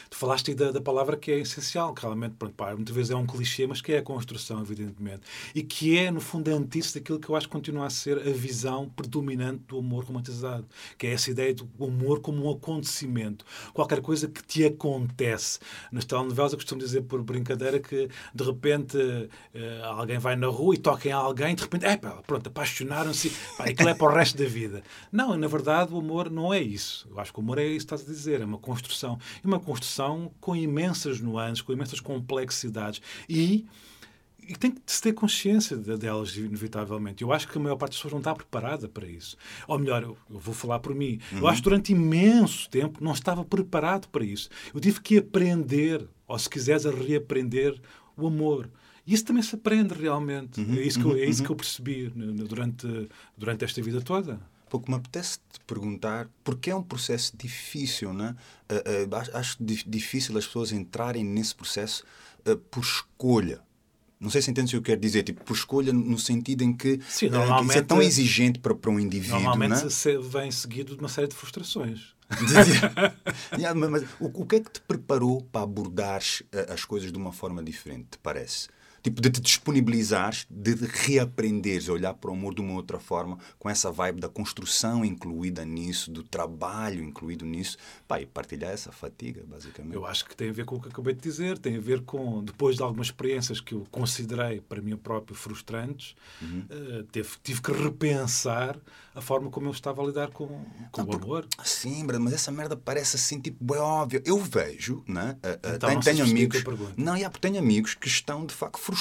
Tu 0.10 0.18
falaste 0.18 0.52
aí 0.52 0.56
da, 0.56 0.72
da 0.72 0.82
palavra 0.82 1.18
que 1.18 1.32
é 1.32 1.40
essencial, 1.40 1.94
que 1.94 2.02
realmente, 2.02 2.36
pá, 2.56 2.76
muitas 2.76 2.96
vezes 2.96 3.12
é 3.12 3.16
um 3.16 3.26
clichê, 3.26 3.68
mas 3.68 3.82
que 3.82 3.94
é 3.94 3.98
a 4.00 4.02
construção, 4.04 4.62
evidentemente. 4.62 5.22
E 5.54 5.62
que 5.62 5.98
é, 5.98 6.12
no 6.12 6.22
fundo, 6.22 6.50
a 6.50 6.54
antítese 6.54 6.96
daquilo 6.96 7.20
que 7.20 7.30
eu 7.30 7.36
acho 7.36 7.48
que 7.48 7.52
continua 7.52 7.86
a 7.86 7.90
ser 7.90 8.18
a 8.18 8.32
visão 8.32 8.90
predominante 8.90 9.64
do 9.68 9.80
amor 9.80 10.06
romantizado, 10.06 10.66
que 10.98 11.08
é 11.08 11.14
essa 11.14 11.30
ideia 11.30 11.54
do 11.54 11.68
amor 11.84 12.22
como 12.22 12.46
um 12.46 12.52
acontecimento, 12.52 13.46
qualquer 13.74 14.02
coisa 14.02 14.28
que 14.28 14.44
te 14.44 14.66
acontece. 14.66 15.60
Nas 15.92 16.06
telenovelas 16.06 16.54
eu 16.54 16.58
costumo 16.58 16.80
dizer 16.80 17.02
por 17.02 17.22
brincadeira 17.22 17.80
que, 17.80 18.10
de 18.34 18.44
repente, 18.44 18.98
eh, 19.54 19.82
alguém 19.84 20.18
vai 20.18 20.36
na 20.36 20.48
rua 20.48 20.76
e 20.76 20.78
toca 20.78 21.08
em 21.08 21.12
alguém, 21.12 21.56
de 21.56 21.64
repente, 21.64 21.86
é 21.86 21.98
pronto, 21.98 22.48
apaixonaram-se, 22.48 23.32
aquilo 23.60 23.90
é 23.90 23.94
para 23.94 24.08
o 24.08 24.16
resto 24.16 24.38
da 24.38 24.46
vida. 24.46 24.84
Não, 25.12 25.36
na 25.38 25.48
verdade, 25.48 25.94
o 25.94 26.00
amor 26.00 26.30
não 26.30 26.54
é 26.54 26.62
isso. 26.62 27.08
Eu 27.10 27.20
acho 27.20 27.34
que 27.34 27.40
o 27.40 27.42
amor 27.42 27.58
é 27.58 27.66
isso 27.66 27.88
que 27.88 27.94
estás 27.94 28.02
a 28.02 28.06
dizer, 28.06 28.42
é 28.42 28.46
uma 28.46 28.58
construção. 28.58 29.20
E 29.44 29.48
uma 29.48 29.60
construção 29.60 29.97
com 30.40 30.56
imensas 30.56 31.20
nuances, 31.20 31.62
com 31.62 31.72
imensas 31.74 32.00
complexidades. 32.00 33.02
E, 33.28 33.66
e 34.48 34.56
tem 34.56 34.72
que 34.72 34.80
se 34.86 35.02
ter 35.02 35.14
consciência 35.14 35.76
de- 35.76 35.98
delas, 35.98 36.36
inevitavelmente. 36.38 37.22
Eu 37.24 37.34
acho 37.34 37.48
que 37.48 37.58
a 37.58 37.62
maior 37.62 37.76
parte 37.76 37.92
das 37.92 37.98
pessoas 37.98 38.14
não 38.14 38.20
está 38.20 38.34
preparada 38.34 38.88
para 38.88 39.06
isso. 39.08 39.36
Ou 39.68 39.78
melhor, 39.78 40.04
eu, 40.04 40.18
eu 40.30 40.40
vou 40.40 40.54
falar 40.54 40.80
por 40.80 40.96
mim. 40.96 41.20
Eu 41.34 41.48
acho 41.48 41.62
que 41.62 41.70
durante 41.70 41.92
imenso 41.92 42.70
tempo 42.70 43.04
não 43.04 43.12
estava 43.12 43.44
preparado 43.44 44.08
para 44.08 44.24
isso. 44.24 44.50
Eu 44.74 44.80
tive 44.80 45.02
que 45.02 45.18
aprender, 45.18 46.08
ou 46.28 46.38
se 46.40 46.50
quiseres, 46.50 46.86
a 46.86 46.92
reaprender 46.92 47.80
o 48.16 48.28
amor. 48.28 48.70
E 49.06 49.14
isso 49.14 49.24
também 49.26 49.42
se 49.44 49.56
aprende 49.56 49.94
realmente. 49.94 50.60
é 50.62 50.82
isso 50.82 51.00
que 51.00 51.06
eu, 51.06 51.16
é 51.16 51.26
isso 51.26 51.42
que 51.44 51.50
eu 51.50 51.56
percebi 51.56 52.10
durante, 52.14 53.10
durante 53.38 53.64
esta 53.66 53.82
vida 53.82 54.02
toda. 54.02 54.40
Porque 54.70 54.92
me 54.92 54.98
apetece 54.98 55.40
te 55.52 55.60
perguntar 55.66 56.30
porque 56.44 56.70
é 56.72 56.76
um 56.76 56.84
processo 56.84 57.36
difícil, 57.38 58.14
né? 58.14 58.36
Uh, 58.70 59.10
uh, 59.12 59.16
acho- 59.16 59.38
acho 59.38 59.64
di- 59.64 59.84
difícil 59.88 60.38
as 60.38 60.46
pessoas 60.46 60.72
entrarem 60.72 61.24
nesse 61.24 61.56
processo 61.56 62.04
uh, 62.48 62.58
por 62.58 62.82
escolha. 62.84 63.62
Não 64.20 64.30
sei 64.32 64.42
se 64.42 64.50
entendes 64.50 64.72
o 64.72 64.74
que 64.74 64.78
eu 64.78 64.82
quero 64.82 65.02
dizer, 65.02 65.22
tipo, 65.24 65.44
por 65.44 65.56
escolha 65.56 65.94
no 65.94 66.18
sentido 66.18 66.64
em 66.64 66.74
que, 66.74 67.00
Sim, 67.08 67.28
isso 67.64 67.78
é 67.78 67.82
tão 67.82 68.02
exigente 68.02 68.58
para, 68.60 68.74
para 68.74 68.90
um 68.90 69.00
indivíduo, 69.00 69.40
Normalmente 69.42 69.80
né? 69.84 69.90
se- 69.92 70.18
vem 70.18 70.50
seguido 70.52 70.96
de 70.96 71.00
uma 71.00 71.08
série 71.10 71.28
de 71.28 71.36
frustrações. 71.36 72.16
Yeah, 73.58 73.74
mas 73.80 73.90
mas 73.90 74.04
o, 74.20 74.42
o 74.42 74.46
que 74.46 74.56
é 74.58 74.60
que 74.60 74.72
te 74.72 74.82
preparou 74.82 75.42
para 75.44 75.62
abordares 75.64 76.44
as 76.70 76.84
coisas 76.84 77.12
de 77.12 77.18
uma 77.18 77.32
forma 77.32 77.64
diferente, 77.64 78.08
te 78.12 78.18
parece? 78.18 78.68
Tipo, 79.08 79.22
de 79.22 79.30
te 79.30 79.40
disponibilizares, 79.40 80.46
de 80.50 80.76
reaprenderes 80.86 81.88
a 81.88 81.94
olhar 81.94 82.14
para 82.14 82.30
o 82.30 82.34
amor 82.34 82.54
de 82.54 82.60
uma 82.60 82.74
outra 82.74 83.00
forma, 83.00 83.38
com 83.58 83.70
essa 83.70 83.90
vibe 83.90 84.20
da 84.20 84.28
construção 84.28 85.06
incluída 85.06 85.64
nisso, 85.64 86.12
do 86.12 86.24
trabalho 86.24 87.02
incluído 87.02 87.46
nisso, 87.46 87.78
pá, 88.06 88.20
e 88.20 88.26
partilhar 88.26 88.72
essa 88.72 88.92
fatiga, 88.92 89.44
basicamente. 89.48 89.96
Eu 89.96 90.06
acho 90.06 90.26
que 90.26 90.36
tem 90.36 90.50
a 90.50 90.52
ver 90.52 90.66
com 90.66 90.76
o 90.76 90.82
que 90.82 90.90
acabei 90.90 91.14
de 91.14 91.22
dizer, 91.22 91.58
tem 91.58 91.78
a 91.78 91.80
ver 91.80 92.02
com, 92.02 92.44
depois 92.44 92.76
de 92.76 92.84
algumas 92.84 93.08
experiências 93.08 93.62
que 93.62 93.74
eu 93.74 93.88
considerei 93.90 94.60
para 94.60 94.82
mim 94.82 94.98
próprio 94.98 95.36
frustrantes, 95.38 96.14
Uhum. 96.42 96.66
eh, 96.70 97.04
teve, 97.10 97.30
tive 97.42 97.62
que 97.62 97.72
repensar 97.72 98.78
a 99.16 99.22
forma 99.22 99.50
como 99.50 99.68
eu 99.68 99.72
estava 99.72 100.02
a 100.02 100.06
lidar 100.06 100.30
com, 100.30 100.48
com 100.92 101.02
o 101.04 101.16
amor. 101.16 101.48
Sim, 101.64 102.06
brother, 102.06 102.22
mas 102.22 102.34
essa 102.34 102.52
merda 102.52 102.76
parece 102.76 103.16
assim, 103.16 103.40
tipo, 103.40 103.64
bem 103.64 103.80
óbvio. 103.80 104.22
Eu 104.26 104.38
vejo, 104.38 105.04
né? 105.08 105.38
uh, 105.44 105.48
uh, 105.48 105.76
Então, 105.76 105.90
tenho, 105.90 105.94
não 105.96 106.02
tenho 106.02 106.24
amigos. 106.24 106.64
Não, 106.96 107.14
yeah, 107.16 107.30
porque 107.30 107.48
tenho 107.48 107.58
amigos 107.60 107.96
que 107.96 108.08
estão, 108.08 108.46
de 108.46 108.54
facto, 108.54 108.78
frustrados 108.78 108.97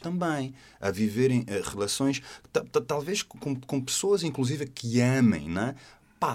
também 0.00 0.54
a 0.80 0.90
viverem 0.90 1.40
uh, 1.40 1.70
relações, 1.70 2.22
ta- 2.52 2.64
ta- 2.64 2.80
talvez 2.80 3.22
com, 3.22 3.54
com 3.56 3.80
pessoas, 3.80 4.22
inclusive, 4.22 4.66
que 4.66 5.00
amem, 5.00 5.48
né? 5.48 5.74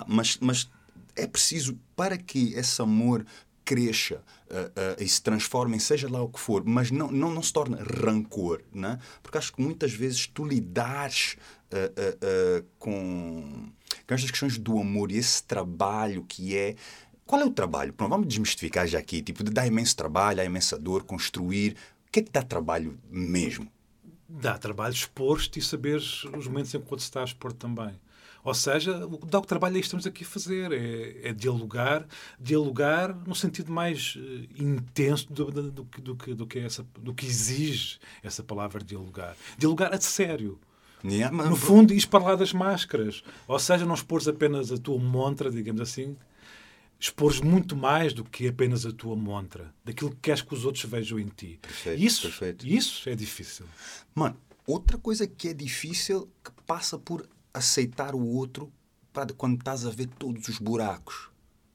Mas, 0.08 0.38
mas 0.42 0.70
é 1.16 1.26
preciso, 1.26 1.78
para 1.96 2.18
que 2.18 2.54
esse 2.54 2.82
amor 2.82 3.26
cresça 3.68 4.24
uh, 4.50 5.00
uh, 5.00 5.04
e 5.04 5.08
se 5.10 5.22
transforme 5.22 5.78
seja 5.78 6.10
lá 6.10 6.22
o 6.22 6.30
que 6.30 6.40
for, 6.40 6.64
mas 6.66 6.90
não, 6.90 7.12
não, 7.12 7.30
não 7.34 7.44
se 7.44 7.52
torne 7.52 7.76
rancor, 7.76 8.62
né? 8.74 8.98
porque 9.22 9.38
acho 9.38 9.52
que 9.52 9.62
muitas 9.62 9.92
vezes 9.92 10.26
tu 10.26 10.46
lidares 10.46 11.36
uh, 11.74 12.66
com, 12.80 13.70
com 14.08 14.14
estas 14.14 14.32
questões 14.32 14.58
do 14.58 14.80
amor 14.80 15.12
e 15.12 15.18
esse 15.18 15.44
trabalho 15.44 16.24
que 16.26 16.56
é 16.56 16.76
qual 17.26 17.42
é 17.42 17.46
o 17.46 17.52
trabalho? 17.52 17.92
Pronto, 17.92 18.10
vamos 18.10 18.28
desmistificar 18.30 18.88
já 18.88 19.00
aqui. 19.00 19.22
Tipo, 19.22 19.44
dá 19.44 19.68
imenso 19.68 19.94
trabalho, 19.98 20.40
há 20.40 20.46
imensa 20.46 20.80
dor, 20.80 21.04
construir. 21.04 21.76
O 22.08 22.12
que 22.12 22.20
é 22.20 22.24
que 22.24 22.32
dá 22.32 22.42
trabalho 22.42 22.98
mesmo? 23.10 23.72
Dá 24.28 24.58
trabalho 24.58 24.94
expor-te 24.94 25.60
e 25.60 25.62
saberes 25.62 26.24
os 26.26 26.48
momentos 26.48 26.74
em 26.74 26.82
que 26.82 26.90
você 26.90 27.04
está 27.04 27.22
a 27.22 27.26
expor 27.26 27.54
também. 27.54 27.94
Ou 28.48 28.54
seja, 28.54 28.98
dá 29.30 29.40
o 29.40 29.46
trabalho 29.46 29.76
é 29.76 29.80
isto 29.80 29.90
que 29.90 29.98
estamos 29.98 30.08
aqui 30.08 30.24
a 30.24 30.28
fazer, 30.28 30.72
é, 30.72 31.30
é 31.30 31.34
dialogar, 31.34 32.06
dialogar 32.40 33.14
no 33.14 33.36
sentido 33.36 33.74
mais 33.74 34.16
uh, 34.16 34.64
intenso 34.64 35.32
do, 35.34 35.52
do, 35.52 35.64
do, 35.70 35.84
do, 35.84 36.16
que, 36.16 36.34
do, 36.34 36.48
que 36.48 36.60
essa, 36.60 36.86
do 36.98 37.14
que 37.14 37.26
exige 37.26 38.00
essa 38.24 38.42
palavra 38.42 38.82
dialogar. 38.82 39.36
Dialogar 39.58 39.94
a 39.94 40.00
sério. 40.00 40.58
Yeah. 41.04 41.36
No 41.36 41.58
fundo, 41.58 41.94
ir 41.94 42.08
para 42.08 42.24
lá 42.24 42.36
das 42.36 42.54
máscaras. 42.54 43.22
Ou 43.50 43.60
seja, 43.60 43.86
não 43.86 43.96
expores 43.96 44.30
apenas 44.30 44.72
a 44.72 44.78
tua 44.78 44.98
montra, 44.98 45.52
digamos 45.52 45.82
assim, 45.82 46.16
expores 47.00 47.40
muito 47.40 47.76
mais 47.76 48.14
do 48.14 48.24
que 48.24 48.48
apenas 48.48 48.86
a 48.86 48.92
tua 48.92 49.16
montra, 49.16 49.74
daquilo 49.84 50.12
que 50.12 50.18
queres 50.22 50.42
que 50.42 50.54
os 50.54 50.66
outros 50.66 50.84
vejam 50.86 51.20
em 51.20 51.28
ti. 51.28 51.60
Perfeito, 51.62 52.04
isso, 52.04 52.22
perfeito. 52.24 52.68
isso 52.68 53.10
é 53.10 53.16
difícil. 53.16 53.66
Mano, 54.16 54.38
outra 54.66 54.98
coisa 54.98 55.28
que 55.28 55.50
é 55.50 55.54
difícil 55.54 56.30
que 56.44 56.52
passa 56.66 56.98
por 56.98 57.28
aceitar 57.54 58.16
o 58.16 58.26
outro 58.26 58.72
para 59.14 59.34
quando 59.34 59.58
estás 59.58 59.86
a 59.86 59.90
ver 59.90 60.08
todos 60.08 60.48
os 60.48 60.60
buracos. 60.60 61.30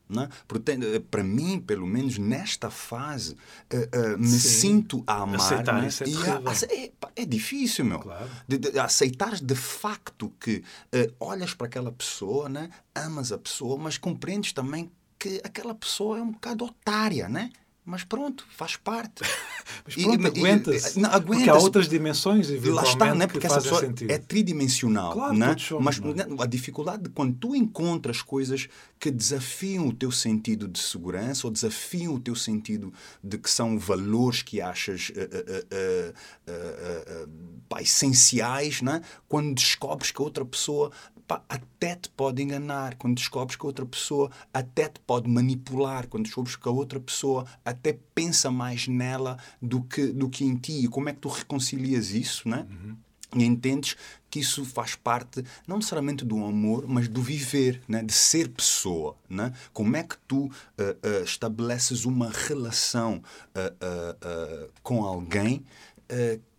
Não 0.09 0.25
é? 0.25 0.29
Portanto, 0.47 0.85
eh, 0.85 0.99
para 0.99 1.25
mim, 1.25 1.59
pelo 1.59 1.87
menos 1.87 2.19
nesta 2.19 2.71
fase, 2.71 3.33
uh, 3.33 4.15
uh, 4.15 4.19
me 4.19 4.29
Sim. 4.29 4.39
sinto 4.39 5.05
a 5.07 5.23
amar. 5.23 5.37
Aceitar 5.37 5.81
né? 5.81 5.89
isso 5.89 6.05
é, 6.05 6.77
a, 6.77 6.83
é, 6.83 7.23
é, 7.23 7.25
difícil, 7.25 7.85
meu. 7.87 7.99
Claro. 7.99 8.29
De, 8.47 8.59
de, 8.59 8.79
aceitar 8.79 9.35
de 9.37 9.55
facto 9.55 10.31
que 10.39 10.63
uh, 10.95 11.15
olhas 11.19 11.55
para 11.55 11.67
aquela 11.67 11.91
pessoa, 11.91 12.49
né? 12.49 12.69
amas 12.95 13.33
a 13.33 13.39
pessoa, 13.39 13.79
mas 13.79 13.97
compreendes 13.97 14.53
também 14.53 14.91
que 15.23 15.41
aquela 15.45 15.73
pessoa 15.73 16.19
é 16.19 16.23
um 16.23 16.33
bocado 16.33 16.65
otária, 16.65 17.29
né? 17.29 17.53
Mas 17.85 18.05
pronto, 18.05 18.47
faz 18.51 18.77
parte. 18.77 19.23
Mas 19.85 19.95
pronto, 19.97 20.27
aguenta-se. 20.27 21.05
Aguenta 21.05 21.21
porque 21.23 21.51
há 21.51 21.55
outras 21.55 21.89
dimensões, 21.89 22.49
Lá 22.65 22.83
está, 22.85 23.15
né? 23.15 23.27
porque 23.27 23.47
essa 23.47 23.61
pessoa 23.61 23.81
sentido. 23.81 24.11
é 24.11 24.19
tridimensional. 24.19 25.13
Claro, 25.13 25.35
né? 25.35 25.57
Mas 25.81 25.99
né? 25.99 26.25
a 26.39 26.47
dificuldade 26.47 27.05
de 27.05 27.09
quando 27.09 27.35
tu 27.35 27.57
encontras 27.57 28.23
coisas 28.23 28.69
que 29.01 29.11
desafiam 29.11 29.89
o 29.89 29.93
teu 29.93 30.13
sentido 30.13 30.69
de 30.69 30.79
segurança 30.79 31.47
ou 31.47 31.53
desafiam 31.53 32.15
o 32.15 32.21
teu 32.21 32.37
sentido 32.37 32.93
de 33.23 33.37
que 33.37 33.51
são 33.51 33.77
valores 33.77 34.43
que 34.43 34.61
achas 34.61 35.11
uh, 35.11 36.15
uh, 36.47 37.27
uh, 37.27 37.81
essenciais, 37.81 38.81
né? 38.81 39.03
quando 39.29 39.55
descobres 39.55 40.13
que 40.13 40.23
a 40.23 40.25
outra 40.25 40.45
pessoa 40.45 40.93
pá, 41.27 41.43
até 41.49 41.97
te 41.97 42.09
pode 42.11 42.43
enganar, 42.43 42.97
quando 42.97 43.17
descobres 43.17 43.57
que 43.57 43.65
a 43.65 43.69
outra 43.69 43.87
pessoa 43.87 44.31
até 44.53 44.89
te 44.89 45.01
pode 45.01 45.29
manipular, 45.29 46.07
quando 46.09 46.25
descobres 46.25 46.57
que 46.57 46.69
a 46.69 46.73
outra 46.73 47.01
pessoa 47.01 47.47
até 47.65 47.99
pensa 48.15 48.51
mais 48.51 48.89
nela 48.89 49.39
do 49.61 49.83
que, 49.83 50.07
do 50.09 50.29
que 50.29 50.45
em 50.45 50.57
ti. 50.57 50.85
E 50.85 50.89
como 50.89 51.09
é 51.09 51.13
que 51.13 51.21
tu 51.21 51.29
reconcilias 51.29 52.11
isso, 52.11 52.49
né? 52.49 52.67
Uhum. 52.71 52.97
E 53.35 53.45
entendes 53.45 53.97
que 54.29 54.41
isso 54.41 54.65
faz 54.65 54.95
parte, 54.95 55.45
não 55.67 55.77
necessariamente 55.77 56.25
do 56.25 56.45
amor, 56.45 56.87
mas 56.87 57.09
do 57.09 57.23
viver, 57.23 57.83
né? 57.89 58.03
de 58.03 58.13
ser 58.13 58.49
pessoa. 58.49 59.17
Né? 59.29 59.53
Como 59.73 59.97
é 59.97 60.03
que 60.03 60.17
tu 60.27 60.45
uh, 60.45 60.51
uh, 60.51 61.25
estabeleces 61.25 62.05
uma 62.05 62.31
relação 62.31 63.23
uh, 63.57 64.73
com 64.83 65.05
alguém 65.05 65.65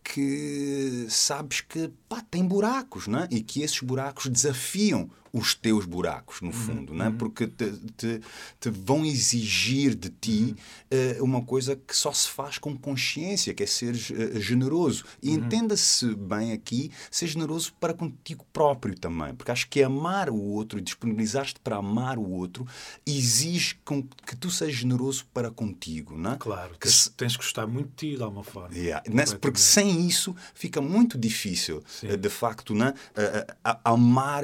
que 0.04 1.08
sabes 1.10 1.62
que 1.62 1.92
pá, 2.10 2.22
tem 2.30 2.46
buracos, 2.46 3.08
né? 3.08 3.28
e 3.32 3.42
que 3.42 3.62
esses 3.62 3.80
buracos 3.80 4.28
desafiam 4.28 5.10
os 5.34 5.56
teus 5.56 5.86
buracos, 5.86 6.42
no 6.42 6.50
uhum, 6.50 6.54
fundo, 6.54 6.92
uhum. 6.92 7.00
né? 7.00 7.16
porque 7.18 7.48
te, 7.48 7.72
te, 7.98 8.22
te, 8.60 8.70
vão 8.70 9.04
exigir 9.04 9.96
de 9.96 10.10
ti 10.10 10.56
uh, 10.92 11.24
uma 11.24 11.42
coisa 11.42 11.76
que 11.76 11.98
só 11.98 12.14
se 12.14 12.30
faz 12.30 12.60
com 12.60 12.78
consciência, 12.78 13.52
que 13.52 13.64
é 13.64 13.66
ser 13.66 13.96
uh, 13.96 14.40
generoso. 14.40 15.04
E 15.24 15.30
uhum. 15.30 15.38
entenda-se 15.38 16.14
bem 16.14 16.52
aqui, 16.52 16.92
ser 17.10 17.26
generoso 17.26 17.74
para 17.80 17.96
contigo 17.96 18.46
próprio 18.54 18.96
também, 18.96 19.34
porque 19.34 19.52
acho 19.52 19.68
que 19.70 19.82
amar 19.82 20.30
o 20.30 20.40
outro 20.40 20.78
e 20.78 20.82
disponibilizar-te 20.84 21.60
para 21.62 21.78
amar 21.78 22.20
o 22.20 22.30
outro 22.30 22.68
exige 23.04 23.76
com, 23.84 24.04
que 24.04 24.36
tu 24.36 24.52
sejas 24.52 24.76
generoso 24.76 25.26
para 25.34 25.50
contigo. 25.50 26.16
Né? 26.16 26.38
Claro, 26.40 26.76
que 26.80 26.88
se... 26.88 27.10
tens 27.10 27.36
que 27.36 27.44
gostar 27.44 27.66
muito 27.66 27.90
de 27.90 27.96
ti, 27.96 28.18
de 28.18 28.22
alguma 28.22 28.44
forma. 28.44 28.70
Yeah. 28.76 29.04
Porque 29.42 29.60
sem 29.60 30.06
isso 30.06 30.36
fica 30.54 30.80
muito 30.80 31.18
difícil, 31.18 31.84
Sim. 31.88 32.16
de 32.16 32.30
facto, 32.30 32.76
né? 32.76 32.94
Uh, 33.18 33.78
amar 33.84 34.44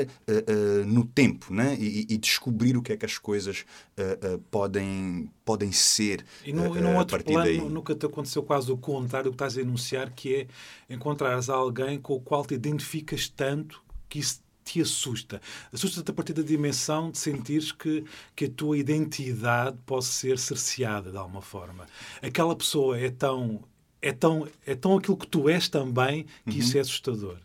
no 0.85 1.05
tempo 1.05 1.53
né? 1.53 1.75
E, 1.79 2.05
e, 2.09 2.17
descobrir 2.17 2.77
o 2.77 2.81
que 2.81 2.93
é 2.93 2.97
que 2.97 3.05
as 3.05 3.17
coisas 3.17 3.65
uh, 3.97 4.35
uh, 4.35 4.39
podem, 4.51 5.29
podem 5.43 5.71
ser. 5.71 6.25
E 6.45 6.53
no, 6.53 6.77
e 6.77 6.81
num 6.81 6.95
outro 6.95 7.23
plano, 7.23 7.43
daí. 7.43 7.57
nunca 7.57 7.95
te 7.95 8.05
aconteceu 8.05 8.43
quase 8.43 8.71
o 8.71 8.77
contrário 8.77 9.31
do 9.31 9.31
que 9.31 9.35
estás 9.35 9.57
a 9.57 9.61
enunciar, 9.61 10.11
que 10.11 10.35
é 10.35 10.93
encontrares 10.93 11.49
alguém 11.49 11.99
com 11.99 12.13
o 12.13 12.19
qual 12.19 12.45
te 12.45 12.53
identificas 12.53 13.27
tanto 13.27 13.81
que 14.07 14.19
isso 14.19 14.41
te 14.63 14.81
assusta. 14.81 15.41
Assusta-te 15.73 16.11
a 16.11 16.13
partir 16.13 16.33
da 16.33 16.43
dimensão 16.43 17.09
de 17.09 17.17
sentires 17.17 17.71
que, 17.71 18.03
que 18.35 18.45
a 18.45 18.49
tua 18.49 18.77
identidade 18.77 19.77
pode 19.85 20.05
ser 20.05 20.37
cerceada 20.37 21.11
de 21.11 21.17
alguma 21.17 21.41
forma. 21.41 21.87
Aquela 22.21 22.55
pessoa 22.55 22.99
é 22.99 23.09
tão, 23.09 23.63
é 24.01 24.11
tão, 24.11 24.47
é 24.65 24.75
tão 24.75 24.97
aquilo 24.97 25.17
que 25.17 25.27
tu 25.27 25.49
és 25.49 25.67
também 25.67 26.25
que 26.45 26.51
uhum. 26.51 26.57
isso 26.59 26.77
é 26.77 26.81
assustador. 26.81 27.37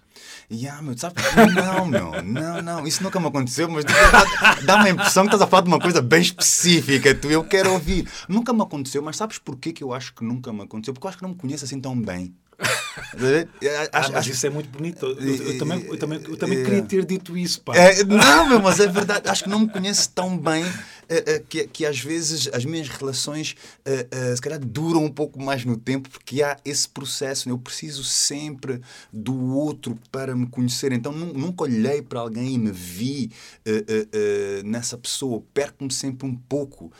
Yeah, 0.50 0.80
meu, 0.83 0.97
sabe? 0.97 1.16
Não, 1.54 1.87
meu, 1.87 2.23
não, 2.23 2.62
não, 2.62 2.87
isso 2.87 3.02
nunca 3.02 3.18
me 3.18 3.26
aconteceu, 3.26 3.68
mas 3.68 3.85
dá 4.64 4.76
uma 4.76 4.88
impressão 4.88 5.25
que 5.25 5.28
estás 5.28 5.42
a 5.42 5.47
falar 5.47 5.62
de 5.62 5.68
uma 5.68 5.80
coisa 5.80 6.00
bem 6.02 6.21
específica, 6.21 7.14
tu, 7.14 7.30
eu 7.30 7.42
quero 7.44 7.73
ouvir. 7.73 8.09
Nunca 8.28 8.52
me 8.52 8.62
aconteceu, 8.62 9.02
mas 9.02 9.16
sabes 9.16 9.38
porquê 9.38 9.73
que 9.73 9.83
eu 9.83 9.92
acho 9.92 10.14
que 10.14 10.25
nunca 10.25 10.52
me 10.52 10.62
aconteceu? 10.62 10.92
Porque 10.92 11.06
eu 11.06 11.09
acho 11.09 11.18
que 11.18 11.25
não 11.25 11.30
me 11.30 11.37
conheço 11.37 11.64
assim 11.64 11.80
tão 11.80 12.00
bem. 12.00 12.35
ah, 13.92 14.08
mas 14.12 14.26
isso 14.26 14.46
é 14.46 14.50
muito 14.50 14.68
bonito. 14.68 15.04
Eu, 15.04 15.16
eu, 15.16 15.58
também, 15.58 15.84
eu, 15.86 15.98
também, 15.98 16.20
eu 16.22 16.36
também 16.36 16.62
queria 16.62 16.82
ter 16.82 17.04
dito 17.04 17.36
isso, 17.36 17.60
pá. 17.60 17.76
É, 17.76 18.04
não, 18.04 18.48
meu, 18.48 18.60
mas 18.60 18.78
é 18.80 18.86
verdade. 18.86 19.28
Acho 19.28 19.44
que 19.44 19.50
não 19.50 19.60
me 19.60 19.68
conheço 19.68 20.10
tão 20.10 20.38
bem 20.38 20.64
uh, 20.64 20.66
uh, 20.66 21.44
que, 21.48 21.66
que 21.66 21.86
às 21.86 21.98
vezes 21.98 22.48
as 22.52 22.64
minhas 22.64 22.88
relações 22.88 23.56
uh, 23.80 24.34
se 24.34 24.40
calhar 24.40 24.60
duram 24.60 25.04
um 25.04 25.10
pouco 25.10 25.42
mais 25.42 25.64
no 25.64 25.76
tempo 25.76 26.08
porque 26.08 26.42
há 26.42 26.56
esse 26.64 26.88
processo. 26.88 27.48
Né? 27.48 27.52
Eu 27.52 27.58
preciso 27.58 28.04
sempre 28.04 28.80
do 29.12 29.54
outro 29.54 29.98
para 30.10 30.34
me 30.36 30.46
conhecer. 30.46 30.92
Então 30.92 31.12
nunca 31.12 31.64
olhei 31.64 32.00
para 32.02 32.20
alguém 32.20 32.54
e 32.54 32.58
me 32.58 32.70
vi 32.70 33.30
nessa 34.64 34.96
pessoa. 34.96 35.42
Perco-me 35.52 35.92
sempre 35.92 36.26
um 36.26 36.34
pouco 36.34 36.92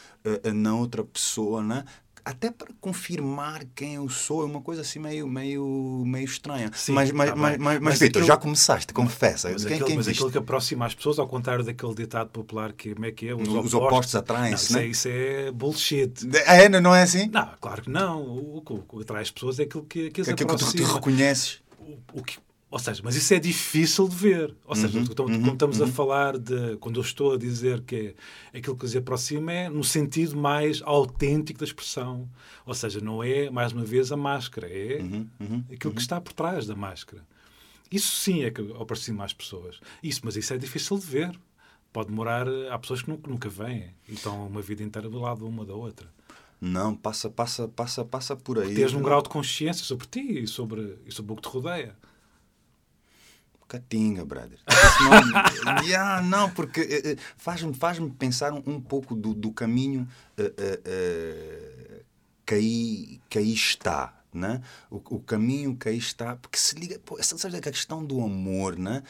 na 0.55 0.75
outra 0.75 1.05
pessoa, 1.05 1.63
né? 1.63 1.85
Até 2.25 2.51
para 2.51 2.69
confirmar 2.81 3.65
quem 3.75 3.95
eu 3.95 4.09
sou, 4.09 4.43
é 4.43 4.47
uma 4.47 4.63
coisa 4.63 4.81
assim 4.81 4.99
meio, 4.99 5.27
meio, 5.29 6.03
meio 6.07 6.25
estranha. 6.25 6.71
Sim, 6.75 6.93
mas, 6.93 7.11
mas, 7.13 7.31
tá 7.31 7.37
mas, 7.37 7.59
mas, 7.59 7.81
mas, 7.81 7.99
Vitor, 7.99 8.23
aquilo... 8.23 8.27
já 8.27 8.37
começaste, 8.37 8.95
confessa. 8.95 9.51
Mas, 9.51 9.65
quem, 9.65 9.75
aquilo, 9.75 9.87
quem 9.89 9.97
mas 9.97 10.09
aquilo 10.09 10.31
que 10.31 10.39
aproxima 10.39 10.87
as 10.87 10.95
pessoas, 10.95 11.19
ao 11.19 11.29
contrário 11.29 11.63
daquele 11.63 11.95
ditado 11.95 12.31
popular 12.31 12.73
que 12.73 12.95
como 12.95 13.05
é 13.05 13.13
que 13.13 13.29
é? 13.29 13.35
Os, 13.35 13.47
Os 13.49 13.75
opostos, 13.75 14.15
atraem-se. 14.15 14.73
Né? 14.73 14.87
Isso, 14.87 15.09
é, 15.09 15.51
bullshit. 15.51 16.27
É, 16.47 16.69
não 16.69 16.95
é 16.95 17.03
assim? 17.03 17.29
Não, 17.29 17.49
claro 17.61 17.83
que 17.83 17.91
não. 17.91 18.23
O, 18.23 18.57
o, 18.57 18.75
o 18.75 18.83
que 18.83 19.03
atrai 19.03 19.23
as 19.23 19.31
pessoas 19.31 19.59
é 19.59 19.65
aquilo 19.65 19.85
que, 19.85 20.11
que 20.11 20.21
as 20.23 20.29
aquilo 20.29 20.51
aproxima. 20.51 20.73
que 20.73 20.79
tu, 20.79 20.89
tu 20.89 20.95
reconheces. 20.95 21.61
O, 21.79 22.21
o 22.21 22.23
que, 22.23 22.39
ou 22.75 22.81
seja, 22.81 23.01
mas 23.05 23.15
isso 23.15 23.33
é 23.33 23.39
difícil 23.39 24.09
de 24.09 24.17
ver. 24.17 24.53
Ou 24.65 24.75
seja, 24.75 24.99
uhum, 24.99 25.07
quando 25.07 25.29
uhum, 25.29 25.53
estamos 25.53 25.79
uhum. 25.79 25.87
a 25.87 25.89
falar 25.89 26.37
de. 26.37 26.77
Quando 26.79 26.99
eu 26.99 27.03
estou 27.03 27.35
a 27.35 27.39
dizer 27.39 27.81
que 27.83 28.17
é 28.53 28.59
aquilo 28.59 28.77
que 28.77 28.89
se 28.89 28.99
aproxima 28.99 29.53
é 29.53 29.69
no 29.69 29.85
sentido 29.85 30.37
mais 30.37 30.83
autêntico 30.83 31.61
da 31.61 31.65
expressão. 31.65 32.29
Ou 32.67 32.75
seja, 32.75 32.99
não 33.01 33.23
é, 33.23 33.49
mais 33.49 33.71
uma 33.71 33.85
vez, 33.85 34.11
a 34.11 34.17
máscara, 34.17 34.67
é 34.67 35.01
uhum, 35.01 35.29
uhum, 35.39 35.65
aquilo 35.67 35.79
que 35.79 35.87
uhum. 35.87 35.95
está 35.99 36.21
por 36.21 36.33
trás 36.33 36.67
da 36.67 36.75
máscara. 36.75 37.25
Isso 37.93 38.17
sim 38.17 38.43
é 38.43 38.51
que 38.51 38.61
aproxima 38.81 39.25
as 39.25 39.33
pessoas. 39.33 39.79
Isso, 40.03 40.23
mas 40.25 40.35
isso 40.35 40.53
é 40.53 40.59
difícil 40.59 40.99
de 40.99 41.07
ver. 41.07 41.39
Pode 41.93 42.09
demorar. 42.09 42.49
Há 42.73 42.77
pessoas 42.77 43.03
que 43.03 43.09
nunca, 43.09 43.31
nunca 43.31 43.49
vêm 43.49 43.95
e 44.09 44.15
estão 44.15 44.49
uma 44.49 44.61
vida 44.61 44.83
inteira 44.83 45.09
do 45.09 45.21
lado 45.21 45.47
uma 45.47 45.65
da 45.65 45.75
outra. 45.75 46.09
Não, 46.61 46.93
passa, 46.97 47.31
passa, 47.31 47.69
passa, 47.69 48.05
passa 48.05 48.35
por 48.35 48.59
aí. 48.59 48.75
Tens 48.75 48.95
um 48.95 49.01
grau 49.01 49.23
de 49.23 49.29
consciência 49.29 49.85
sobre 49.85 50.09
ti 50.09 50.43
e 50.43 50.49
sobre, 50.49 50.99
e 51.07 51.13
sobre 51.13 51.35
o 51.35 51.37
que 51.37 51.43
te 51.43 51.49
rodeia. 51.49 51.95
Catinga, 53.69 54.25
brother. 54.25 54.59
Não, 55.65 55.85
yeah, 55.85 56.23
não 56.27 56.51
porque 56.51 56.81
uh, 56.81 57.21
faz-me 57.37 57.75
faz 57.75 57.99
pensar 58.19 58.53
um, 58.53 58.81
pouco 58.81 59.15
do, 59.15 59.35
do 59.35 59.53
caminho 59.53 60.09
uh, 60.39 60.43
uh, 60.43 62.05
que, 62.45 62.55
aí, 62.55 63.21
que 63.29 63.39
aí 63.39 63.53
está. 63.53 64.15
Né? 64.33 64.61
O, 64.91 64.97
o 64.97 65.21
caminho 65.21 65.77
que 65.77 65.89
aí 65.89 65.97
está, 65.97 66.35
porque 66.35 66.59
se 66.59 66.75
liga, 66.75 66.99
pô, 67.05 67.17
essa, 67.21 67.37
a 67.47 67.61
questão 67.61 68.05
do 68.05 68.21
amor 68.21 68.77
né? 68.77 69.05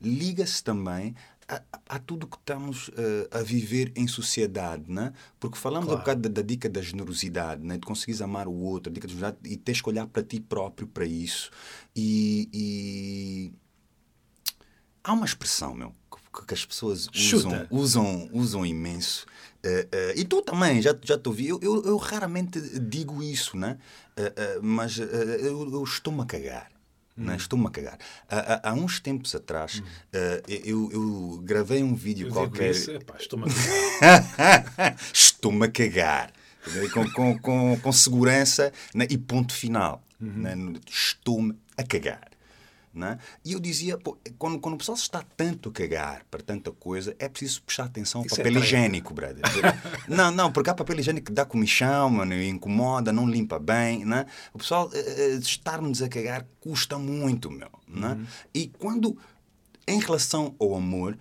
liga-se 0.00 0.64
também 0.64 1.14
a, 1.48 1.62
a 1.88 1.98
tudo 1.98 2.26
que 2.26 2.36
estamos 2.36 2.88
uh, 2.88 2.92
a 3.30 3.42
viver 3.42 3.90
em 3.96 4.06
sociedade, 4.06 4.84
né? 4.88 5.12
Porque 5.40 5.56
falamos 5.56 5.86
Claro. 5.86 6.00
um 6.00 6.02
bocado 6.02 6.28
da, 6.28 6.28
da 6.28 6.42
dica 6.42 6.68
da 6.68 6.82
generosidade, 6.82 7.64
né? 7.64 7.78
De 7.78 7.86
conseguires 7.86 8.20
amar 8.20 8.46
o 8.46 8.52
outro, 8.52 8.90
a 8.90 8.94
dica 8.94 9.06
da 9.06 9.14
generosidade 9.14 9.52
e 9.52 9.56
tens 9.56 9.80
que 9.80 9.88
olhar 9.88 10.06
para 10.06 10.22
ti 10.22 10.40
próprio 10.40 10.86
para 10.86 11.06
isso. 11.06 11.50
E, 11.96 12.48
e 12.52 13.52
há 15.02 15.12
uma 15.12 15.24
expressão, 15.24 15.74
meu, 15.74 15.94
que, 16.32 16.46
que 16.46 16.54
as 16.54 16.66
pessoas 16.66 17.08
usam, 17.14 17.66
usam, 17.70 18.30
usam 18.32 18.66
imenso. 18.66 19.26
Eh, 19.62 19.88
eh, 19.90 20.14
e 20.16 20.24
tu 20.24 20.42
também, 20.42 20.80
já, 20.82 20.94
já 21.02 21.18
te 21.18 21.28
ouvi. 21.28 21.48
Eu, 21.48 21.58
eu, 21.62 21.82
eu 21.84 21.96
raramente 21.96 22.60
digo 22.78 23.22
isso, 23.22 23.56
né? 23.56 23.78
Mas 24.62 24.98
eu, 24.98 25.72
eu 25.72 25.84
estou-me 25.84 26.22
a 26.22 26.26
cagar. 26.26 26.77
Né? 27.18 27.36
Estou-me 27.36 27.66
a 27.66 27.70
cagar. 27.70 27.98
Há, 28.28 28.70
há- 28.70 28.74
uns 28.74 29.00
tempos 29.00 29.34
atrás, 29.34 29.82
eh, 30.12 30.42
eu, 30.64 30.88
eu 30.92 31.40
gravei 31.42 31.82
um 31.82 31.94
vídeo 31.94 32.28
Eu 32.28 32.32
qualquer. 32.32 32.70
estou-me 33.18 33.44
a 33.46 33.48
cagar. 34.00 34.96
Estou-me 35.12 35.66
a 35.66 35.70
cagar. 35.70 36.32
Com, 36.92 37.10
com, 37.12 37.38
com, 37.38 37.80
com 37.80 37.92
segurança 37.92 38.72
né? 38.94 39.06
e 39.10 39.16
ponto 39.18 39.52
final. 39.52 40.02
né? 40.20 40.54
Estou-me 40.88 41.54
a 41.76 41.82
cagar. 41.82 42.27
Né? 42.94 43.18
E 43.44 43.52
eu 43.52 43.60
dizia, 43.60 43.96
pô, 43.98 44.16
quando, 44.38 44.58
quando 44.58 44.74
o 44.74 44.78
pessoal 44.78 44.96
se 44.96 45.02
está 45.04 45.22
tanto 45.36 45.68
a 45.68 45.72
cagar 45.72 46.24
para 46.30 46.42
tanta 46.42 46.72
coisa, 46.72 47.14
é 47.18 47.28
preciso 47.28 47.62
prestar 47.62 47.84
atenção 47.84 48.22
ao 48.22 48.26
Isso 48.26 48.34
é 48.34 48.38
papel 48.38 48.52
treta. 48.52 48.66
higiênico, 48.66 49.14
brother. 49.14 49.42
não, 50.08 50.30
não, 50.32 50.50
porque 50.50 50.70
há 50.70 50.74
papel 50.74 50.98
higiênico 50.98 51.26
que 51.26 51.32
dá 51.32 51.44
comichão, 51.44 52.10
mano, 52.10 52.34
incomoda, 52.42 53.12
não 53.12 53.28
limpa 53.28 53.58
bem, 53.58 54.04
né? 54.04 54.26
O 54.52 54.58
pessoal 54.58 54.90
eh, 54.92 54.98
eh, 54.98 55.34
estar-nos 55.36 56.02
a 56.02 56.08
cagar 56.08 56.46
custa 56.60 56.98
muito, 56.98 57.50
meu, 57.50 57.70
né? 57.86 58.18
E 58.54 58.68
quando, 58.78 59.16
em 59.86 60.00
relação 60.00 60.54
ao 60.58 60.74
amor, 60.74 61.16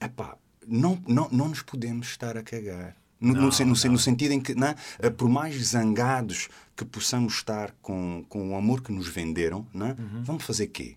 epá, 0.00 0.36
não, 0.66 1.00
não, 1.06 1.28
não 1.30 1.48
nos 1.48 1.62
podemos 1.62 2.08
estar 2.08 2.36
a 2.36 2.42
cagar. 2.42 2.96
No, 3.20 3.32
no 3.32 3.50
sen- 3.52 3.64
no 3.64 3.76
sen- 3.76 3.90
no 3.90 3.98
sentido 3.98 4.32
em 4.32 4.40
que, 4.40 4.54
né, 4.54 4.74
eh, 4.98 5.08
por 5.08 5.28
mais 5.30 5.54
zangados 5.68 6.48
que 6.76 6.84
possamos 6.84 7.34
estar 7.34 7.70
com, 7.80 8.22
com 8.28 8.50
o 8.50 8.56
amor 8.56 8.82
que 8.82 8.92
nos 8.92 9.08
venderam, 9.08 9.66
né, 9.72 9.96
vamos 10.24 10.44
fazer 10.44 10.66
quê? 10.66 10.96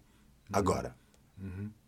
Agora. 0.51 0.95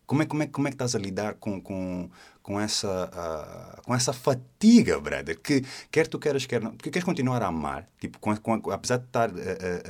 Como 0.05 0.23
é, 0.23 0.25
como, 0.25 0.41
é, 0.41 0.47
como 0.47 0.67
é 0.67 0.71
que 0.71 0.75
estás 0.75 0.95
a 0.95 0.99
lidar 0.99 1.35
com, 1.35 1.61
com, 1.61 2.09
com, 2.41 2.59
essa, 2.59 3.11
ah, 3.13 3.79
com 3.85 3.93
essa 3.93 4.11
fatiga, 4.11 4.99
brother? 4.99 5.39
Que 5.39 5.63
quer 5.91 6.07
tu 6.07 6.17
queiras, 6.17 6.47
quer 6.47 6.59
não. 6.63 6.71
Porque 6.71 6.89
queres 6.89 7.03
continuar 7.05 7.43
a 7.43 7.47
amar, 7.47 7.87
tipo, 7.99 8.17
com, 8.17 8.35
com- 8.35 8.71
apesar 8.71 8.97
de 8.97 9.05
estar 9.05 9.29
ah, 9.29 9.33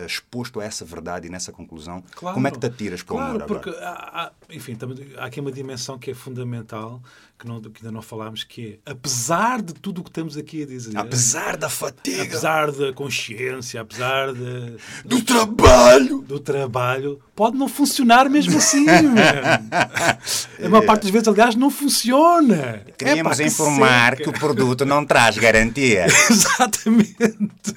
ah, 0.01 0.05
exposto 0.05 0.59
a 0.59 0.65
essa 0.65 0.83
verdade 0.83 1.27
e 1.27 1.29
nessa 1.29 1.53
conclusão, 1.53 2.03
Claro. 2.15 2.33
como 2.35 2.47
é 2.49 2.51
que 2.51 2.59
te 2.59 2.65
atiras 2.65 3.01
para 3.01 3.13
o 3.13 3.17
claro, 3.17 3.29
amor 3.35 3.43
agora? 3.43 3.61
porque 3.61 3.79
há, 3.81 4.23
há- 4.25 4.31
enfim, 4.49 4.75
também 4.75 5.09
há 5.17 5.23
aqui 5.25 5.39
uma 5.39 5.53
dimensão 5.53 5.97
que 5.97 6.11
é 6.11 6.13
fundamental, 6.13 7.01
que, 7.39 7.48
não, 7.48 7.62
que 7.62 7.72
ainda 7.79 7.91
não 7.91 8.01
falámos, 8.01 8.43
que 8.43 8.79
é, 8.86 8.91
apesar 8.91 9.62
de 9.62 9.74
tudo 9.74 10.01
o 10.01 10.03
que 10.03 10.10
estamos 10.10 10.36
aqui 10.36 10.63
a 10.63 10.65
dizer, 10.65 10.98
Apesar 10.98 11.55
da 11.55 11.69
fatiga, 11.69 12.24
apesar 12.24 12.69
da 12.72 12.91
consciência, 12.91 13.79
apesar 13.79 14.34
de, 14.34 14.75
do 15.05 15.22
trabalho, 15.22 16.22
do 16.22 16.38
trabalho, 16.39 17.22
pode 17.34 17.58
não 17.58 17.69
funcionar 17.69 18.29
mesmo 18.29 18.58
assim. 18.58 18.86
A 20.62 20.67
maior 20.69 20.86
parte 20.86 21.03
das 21.03 21.12
vezes, 21.12 21.27
aliás, 21.29 21.55
não 21.55 21.69
funciona. 21.72 22.84
queríamos 22.98 23.39
Epá, 23.39 23.43
que 23.43 23.43
informar 23.50 24.17
seca. 24.17 24.24
que 24.24 24.29
o 24.29 24.34
produto 24.39 24.86
não 24.86 25.05
traz 25.05 25.38
garantia. 25.38 26.05
Exatamente. 26.29 27.74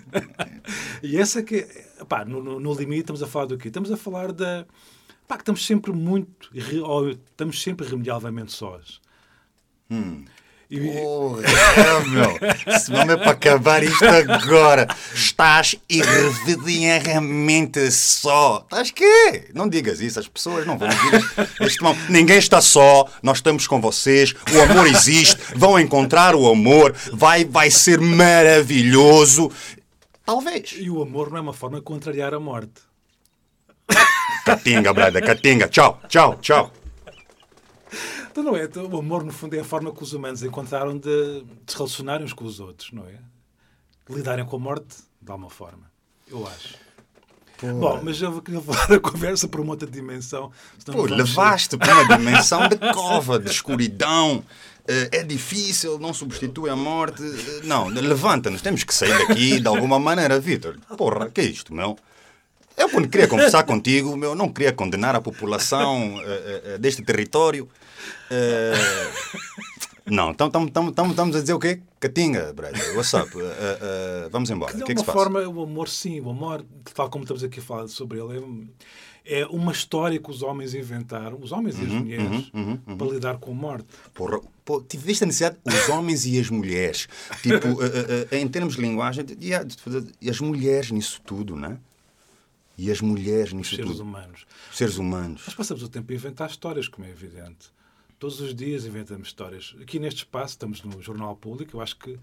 E 1.03 1.17
essa 1.17 1.43
que. 1.43 1.67
Pá, 2.09 2.25
no, 2.25 2.43
no- 2.43 2.59
no 2.59 2.75
limite 2.75 3.03
estamos 3.03 3.23
a 3.23 3.27
falar 3.29 3.47
do 3.47 3.57
quê? 3.57 3.69
Estamos 3.69 3.93
a 3.93 3.97
falar 3.97 4.33
da. 4.33 4.67
Pá, 5.29 5.37
que 5.37 5.43
estamos 5.43 5.65
sempre 5.65 5.93
muito. 5.93 6.51
estamos 6.55 7.63
sempre 7.63 7.87
irremediavelmente 7.87 8.53
sós. 8.53 9.01
E- 9.91 10.33
Porra, 10.91 11.43
meu, 12.07 12.39
se 12.81 12.91
não 12.91 13.03
é 13.03 13.17
para 13.19 13.33
acabar 13.33 13.83
isto 13.83 14.07
agora. 14.07 14.89
Estás 15.15 15.75
irremediamente 15.87 17.91
só. 17.91 18.63
Estás 18.65 18.91
quê? 18.91 19.51
Não 19.53 19.69
digas 19.69 20.01
isso, 20.01 20.19
as 20.19 20.27
pessoas 20.27 20.65
não 20.67 20.79
vão 20.79 20.89
ouvir 20.89 21.51
este 21.61 21.83
mal. 21.83 21.95
Ninguém 22.09 22.39
está 22.39 22.63
só, 22.63 23.07
nós 23.23 23.37
estamos 23.39 23.67
com 23.67 23.83
vocês, 23.83 24.35
o 24.51 24.61
amor 24.63 24.87
existe, 24.87 25.37
vão 25.55 25.79
encontrar 25.79 26.35
o 26.35 26.51
amor, 26.51 26.95
vai, 27.13 27.45
vai 27.45 27.71
ser 27.71 28.01
maravilhoso. 28.01 29.51
Talvez. 30.25 30.75
E 30.79 30.89
o 30.89 31.03
amor 31.03 31.29
não 31.31 31.37
é 31.37 31.41
uma 31.43 31.53
forma 31.53 31.77
de 31.79 31.85
contrariar 31.85 32.33
a 32.33 32.41
morte. 32.41 32.81
Catinga, 34.47 34.95
brother, 34.95 35.23
catinga. 35.23 35.69
Tchau, 35.69 36.01
tchau, 36.09 36.39
tchau. 36.41 36.73
Então, 38.33 38.43
não 38.43 38.57
é? 38.57 38.65
Então, 38.65 38.87
o 38.89 38.99
amor, 38.99 39.23
no 39.25 39.31
fundo, 39.31 39.55
é 39.55 39.61
a 39.61 39.65
forma 39.65 39.93
que 39.93 40.03
os 40.03 40.15
humanos 40.15 40.43
encontraram 40.43 40.97
de, 40.99 41.43
de 41.43 41.47
se 41.73 41.77
relacionarem 41.77 42.25
uns 42.25 42.33
com 42.33 42.45
os 42.47 42.61
outros, 42.61 42.91
não 42.91 43.05
é? 43.05 43.19
Lidarem 44.09 44.45
com 44.47 44.57
a 44.57 44.59
morte 44.59 44.97
de 45.21 45.31
alguma 45.31 45.51
forma. 45.51 45.91
Eu 46.29 46.47
acho. 46.49 46.75
Bom, 47.79 48.01
mas 48.03 48.21
eu 48.21 48.41
queria 48.43 48.59
levar 48.67 48.91
a 48.93 48.99
conversa 48.99 49.47
para 49.47 49.61
uma 49.61 49.73
outra 49.73 49.89
dimensão. 49.89 50.51
Pô, 50.87 51.05
levaste 51.05 51.77
para 51.77 51.95
uma 51.95 52.09
dimensão 52.17 52.67
de 52.69 52.77
cova, 52.93 53.39
de 53.39 53.51
escuridão. 53.51 54.43
Eh, 54.89 55.11
É 55.13 55.23
difícil, 55.23 55.99
não 55.99 56.13
substitui 56.15 56.71
a 56.71 56.75
morte. 56.75 57.23
Eh, 57.23 57.61
Não, 57.65 57.87
levanta-nos, 57.87 58.63
temos 58.63 58.83
que 58.83 58.95
sair 58.95 59.17
daqui 59.29 59.61
de 59.61 59.69
alguma 59.69 59.99
maneira, 59.99 60.41
Vitor. 60.41 60.77
Porra, 60.97 61.31
que 61.31 61.41
é 61.43 61.45
isto, 61.45 61.73
meu? 61.73 61.97
Eu 62.77 62.89
quando 62.89 63.09
queria 63.09 63.29
conversar 63.29 63.63
contigo, 63.65 64.17
meu, 64.17 64.35
não 64.35 64.49
queria 64.49 64.73
condenar 64.73 65.15
a 65.15 65.21
população 65.21 66.21
eh, 66.25 66.63
eh, 66.65 66.79
deste 66.79 67.03
território. 67.03 67.69
Não, 70.07 70.33
estamos 70.33 71.37
a 71.37 71.41
dizer 71.41 71.53
o 71.53 71.59
quê? 71.59 71.81
Catinga, 72.01 72.53
brother. 72.53 72.97
What's 72.97 73.15
up? 73.15 73.31
Eh, 73.39 73.79
eh, 73.81 74.29
vamos 74.31 74.51
embora. 74.51 74.75
De 74.75 74.83
que 74.85 74.93
é 74.93 74.95
que 74.95 75.01
se 75.01 75.07
passa? 75.07 75.19
forma, 75.19 75.41
o 75.41 75.63
amor, 75.63 75.89
sim, 75.89 76.21
o 76.21 76.31
amor, 76.31 76.65
tal 76.95 77.09
como 77.09 77.25
estamos 77.25 77.45
aqui 77.45 77.61
a 77.61 77.63
falar 77.63 77.87
sobre 77.89 78.19
ele, 78.19 78.69
é, 79.25 79.41
é 79.41 79.47
uma 79.47 79.71
história 79.71 80.19
que 80.19 80.31
os 80.31 80.43
homens 80.43 80.75
inventaram, 80.75 81.39
os 81.41 81.53
homens 81.53 81.77
Uhum, 81.77 81.83
e 81.83 81.87
as 81.87 81.93
mulheres, 81.93 82.53
para 82.99 83.07
lidar 83.07 83.39
com 83.39 83.53
a 83.53 83.55
morte. 83.55 83.87
Porra, 84.13 84.41
pô, 84.65 84.83
tiveste 84.83 85.23
a 85.23 85.27
necessidade, 85.29 85.59
os 85.65 85.89
homens 85.89 86.27
e 86.27 86.41
as 86.41 86.51
mulheres. 86.51 87.07
Tipo, 87.41 87.69
eh, 87.83 88.39
em 88.41 88.49
termos 88.49 88.75
de 88.75 88.83
linguagem, 88.83 89.25
e 90.21 90.29
as 90.29 90.41
mulheres 90.41 90.91
nisso 90.91 91.21
tudo, 91.25 91.55
né? 91.55 91.79
E 92.83 92.91
as 92.91 93.01
mulheres 93.01 93.51
Os 93.51 93.53
nisso 93.53 93.77
seres 93.77 93.93
tudo. 93.93 94.03
humanos. 94.03 94.45
Os 94.69 94.77
seres 94.77 94.97
humanos. 94.97 95.43
Nós 95.47 95.55
passamos 95.55 95.85
o 95.85 95.89
tempo 95.89 96.11
a 96.11 96.15
inventar 96.17 96.51
histórias, 96.51 96.89
como 96.89 97.07
é 97.07 97.11
evidente. 97.11 97.71
Todos 98.19 98.41
os 98.41 98.53
dias 98.53 98.85
inventamos 98.85 99.29
histórias. 99.29 99.77
Aqui 99.81 100.01
neste 100.01 100.19
espaço, 100.19 100.55
estamos 100.55 100.83
no 100.83 101.01
Jornal 101.01 101.37
Público, 101.37 101.77
eu 101.77 101.81
acho 101.81 101.97
que, 101.97 102.19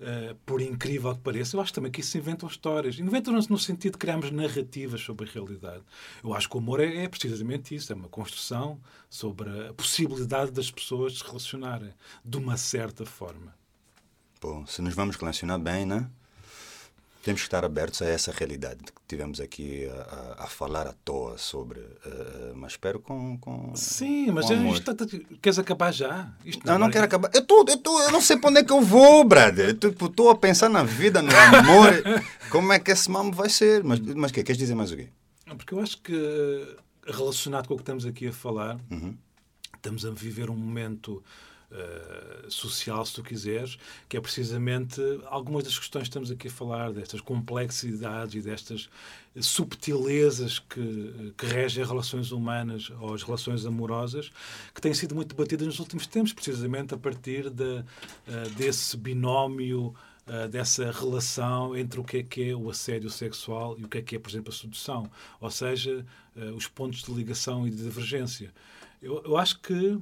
eh, 0.00 0.36
por 0.44 0.60
incrível 0.60 1.14
que 1.14 1.22
pareça, 1.22 1.56
eu 1.56 1.62
acho 1.62 1.72
também 1.72 1.90
que 1.90 2.00
isso 2.00 2.10
se 2.10 2.18
inventam 2.18 2.46
histórias. 2.46 2.98
Inventam-nos 2.98 3.48
no 3.48 3.58
sentido 3.58 3.92
de 3.92 3.98
criarmos 3.98 4.30
narrativas 4.30 5.00
sobre 5.00 5.26
a 5.26 5.32
realidade. 5.32 5.82
Eu 6.22 6.34
acho 6.34 6.46
que 6.46 6.56
o 6.56 6.58
humor 6.58 6.80
é, 6.80 7.04
é 7.04 7.08
precisamente 7.08 7.74
isso, 7.74 7.90
é 7.90 7.96
uma 7.96 8.08
construção 8.08 8.78
sobre 9.08 9.48
a 9.68 9.72
possibilidade 9.72 10.50
das 10.50 10.70
pessoas 10.70 11.16
se 11.16 11.24
relacionarem 11.24 11.94
de 12.22 12.36
uma 12.36 12.58
certa 12.58 13.06
forma. 13.06 13.54
Pô, 14.38 14.62
se 14.66 14.82
nos 14.82 14.92
vamos 14.94 15.16
relacionar 15.16 15.58
bem, 15.58 15.86
né? 15.86 16.10
Temos 17.22 17.40
que 17.40 17.46
estar 17.46 17.64
abertos 17.64 18.02
a 18.02 18.06
essa 18.06 18.32
realidade 18.32 18.78
que 18.82 18.92
tivemos 19.06 19.40
aqui 19.40 19.86
a, 19.86 19.92
a- 20.40 20.44
a 20.44 20.46
falar 20.48 20.88
à 20.88 20.92
toa 21.04 21.38
sobre. 21.38 21.78
eh, 21.78 21.86
eh, 22.06 22.52
mas 22.56 22.72
espero 22.72 22.98
com. 22.98 23.38
com 23.38 23.72
Sim, 23.76 24.32
mas 24.32 24.46
com 24.46 24.52
é- 24.52 24.56
amor. 24.56 24.74
isto, 24.74 24.90
está- 24.90 25.06
queres 25.40 25.58
acabar 25.58 25.92
já? 25.92 26.32
Isto 26.44 26.66
Não, 26.66 26.74
não 26.74 26.86
vai- 26.86 26.92
quero 26.92 27.04
acabar. 27.04 27.30
Eu, 27.32 27.46
tô, 27.46 27.64
eu, 27.68 27.78
tô, 27.78 28.00
eu 28.02 28.10
não 28.10 28.20
sei 28.20 28.36
para 28.38 28.50
onde 28.50 28.58
é 28.58 28.64
que 28.64 28.72
eu 28.72 28.80
vou, 28.80 29.22
brother. 29.24 29.70
Estou 29.70 30.30
a 30.30 30.36
pensar 30.36 30.68
na 30.68 30.82
vida, 30.82 31.22
no 31.22 31.30
amor. 31.36 31.92
Como 32.50 32.72
é 32.72 32.80
que 32.80 32.90
esse 32.90 33.08
mambo 33.08 33.36
vai 33.36 33.48
ser? 33.48 33.84
Mas 33.84 34.00
o 34.00 34.16
mas 34.18 34.32
quê? 34.32 34.42
Queres 34.42 34.58
dizer 34.58 34.74
mais 34.74 34.90
o 34.90 34.96
quê? 34.96 35.08
Porque 35.56 35.74
eu 35.74 35.80
acho 35.80 36.02
que, 36.02 36.76
relacionado 37.06 37.68
com 37.68 37.74
o 37.74 37.76
que 37.76 37.82
estamos 37.82 38.04
aqui 38.04 38.26
a 38.28 38.32
falar, 38.32 38.78
Uhum. 38.90 39.14
estamos 39.76 40.04
a 40.04 40.10
viver 40.10 40.50
um 40.50 40.56
momento 40.56 41.22
eh, 41.74 42.46
social, 42.50 43.02
se 43.06 43.14
tu 43.14 43.22
quiseres, 43.22 43.78
que 44.06 44.18
é 44.18 44.20
precisamente 44.20 45.00
algumas 45.24 45.64
das 45.64 45.78
questões 45.78 46.02
que 46.02 46.08
estamos 46.08 46.30
aqui 46.30 46.48
a 46.48 46.50
falar, 46.50 46.92
destas 46.92 47.22
complexidades 47.22 48.34
e 48.34 48.42
destas 48.42 48.90
subtilezas 49.40 50.58
que, 50.58 51.32
que 51.38 51.46
regem 51.46 51.82
as 51.82 51.88
relações 51.88 52.30
humanas 52.30 52.92
ou 53.00 53.14
as 53.14 53.22
relações 53.22 53.64
amorosas, 53.64 54.30
que 54.74 54.82
têm 54.82 54.92
sido 54.92 55.14
muito 55.14 55.34
debatidas 55.34 55.66
nos 55.66 55.78
últimos 55.78 56.06
tempos, 56.06 56.34
precisamente 56.34 56.92
a 56.92 56.98
partir 56.98 57.48
de, 57.48 57.78
eh, 58.28 58.48
desse 58.54 58.94
binómio 58.98 59.94
uh, 60.26 60.48
dessa 60.48 60.90
relação 60.90 61.74
entre 61.74 61.98
o 61.98 62.04
que 62.04 62.18
é 62.18 62.22
que 62.22 62.50
é 62.50 62.54
o 62.54 62.68
assédio 62.68 63.08
sexual 63.08 63.78
e 63.78 63.84
o 63.84 63.88
que 63.88 63.96
é 63.96 64.02
que 64.02 64.16
é, 64.16 64.18
por 64.18 64.28
exemplo, 64.28 64.52
a 64.52 64.56
sedução. 64.56 65.10
Ou 65.40 65.50
seja, 65.50 66.04
os 66.54 66.66
pontos 66.68 67.02
de 67.02 67.12
ligação 67.12 67.66
e 67.66 67.70
de 67.70 67.82
divergência. 67.82 68.52
Eu, 69.00 69.22
eu 69.24 69.36
acho 69.36 69.58
que 69.60 69.98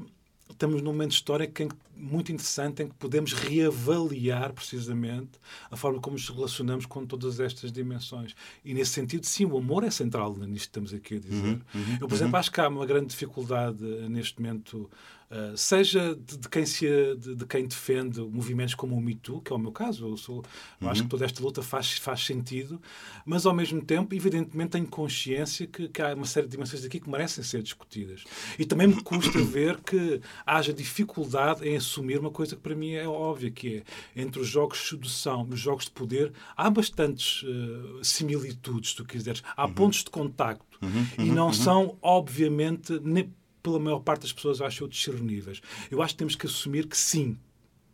estamos 0.50 0.82
num 0.82 0.92
momento 0.92 1.12
histórico 1.12 1.68
muito 1.96 2.32
interessante 2.32 2.82
em 2.82 2.88
que 2.88 2.94
podemos 2.94 3.32
reavaliar 3.32 4.52
precisamente 4.52 5.32
a 5.70 5.76
forma 5.76 6.00
como 6.00 6.16
nos 6.16 6.28
relacionamos 6.28 6.86
com 6.86 7.04
todas 7.04 7.38
estas 7.40 7.70
dimensões. 7.70 8.34
E 8.64 8.72
nesse 8.72 8.92
sentido, 8.92 9.26
sim, 9.26 9.44
o 9.44 9.58
amor 9.58 9.84
é 9.84 9.90
central 9.90 10.34
nisto 10.34 10.48
que 10.48 10.56
estamos 10.56 10.94
aqui 10.94 11.16
a 11.16 11.20
dizer. 11.20 11.34
Uhum, 11.34 11.60
uhum, 11.74 11.98
Eu, 12.00 12.08
por 12.08 12.14
exemplo, 12.14 12.36
acho 12.38 12.50
que 12.50 12.60
há 12.60 12.68
uma 12.68 12.86
grande 12.86 13.08
dificuldade 13.08 13.84
eh, 13.84 14.08
neste 14.08 14.40
momento 14.40 14.90
Uh, 15.30 15.56
seja 15.56 16.16
de, 16.16 16.38
de 16.38 16.48
quem 16.48 16.66
se, 16.66 16.88
de, 17.14 17.36
de, 17.36 17.46
quem 17.46 17.64
defende 17.64 18.20
movimentos 18.20 18.74
como 18.74 18.96
o 18.96 19.00
Me 19.00 19.14
Too, 19.14 19.40
que 19.40 19.52
é 19.52 19.54
o 19.54 19.58
meu 19.60 19.70
caso, 19.70 20.08
eu, 20.08 20.16
sou, 20.16 20.42
eu 20.80 20.88
acho 20.88 21.04
que 21.04 21.08
toda 21.08 21.24
esta 21.24 21.40
luta 21.40 21.62
faz, 21.62 21.92
faz 21.98 22.24
sentido, 22.26 22.82
mas 23.24 23.46
ao 23.46 23.54
mesmo 23.54 23.80
tempo, 23.80 24.12
evidentemente, 24.12 24.70
tenho 24.70 24.88
consciência 24.88 25.68
que, 25.68 25.88
que 25.88 26.02
há 26.02 26.14
uma 26.14 26.26
série 26.26 26.48
de 26.48 26.50
dimensões 26.50 26.84
aqui 26.84 26.98
que 26.98 27.08
merecem 27.08 27.44
ser 27.44 27.62
discutidas. 27.62 28.24
E 28.58 28.64
também 28.64 28.88
me 28.88 29.00
custa 29.02 29.38
ver 29.44 29.80
que 29.80 30.20
haja 30.44 30.72
dificuldade 30.72 31.64
em 31.68 31.76
assumir 31.76 32.18
uma 32.18 32.32
coisa 32.32 32.56
que 32.56 32.62
para 32.62 32.74
mim 32.74 32.94
é 32.94 33.06
óbvia, 33.06 33.52
que 33.52 33.84
é 34.16 34.20
entre 34.20 34.40
os 34.40 34.48
jogos 34.48 34.78
de 34.78 34.88
sedução 34.88 35.46
e 35.48 35.54
os 35.54 35.60
jogos 35.60 35.84
de 35.84 35.92
poder, 35.92 36.32
há 36.56 36.68
bastantes 36.68 37.44
uh, 37.44 38.04
similitudes, 38.04 38.90
se 38.90 38.96
tu 38.96 39.04
quiseres. 39.04 39.44
Há 39.56 39.66
uhum. 39.66 39.74
pontos 39.74 40.02
de 40.02 40.10
contacto. 40.10 40.66
Uhum, 40.82 41.06
uhum, 41.18 41.26
e 41.26 41.30
não 41.30 41.46
uhum. 41.48 41.52
são, 41.52 41.98
obviamente, 42.00 42.98
nem, 43.04 43.30
pela 43.62 43.78
maior 43.78 44.00
parte 44.00 44.22
das 44.22 44.32
pessoas, 44.32 44.60
acho 44.60 44.84
eu, 44.84 44.88
discerníveis. 44.88 45.60
Eu 45.90 46.02
acho 46.02 46.14
que 46.14 46.18
temos 46.18 46.36
que 46.36 46.46
assumir 46.46 46.86
que 46.86 46.96
sim, 46.96 47.38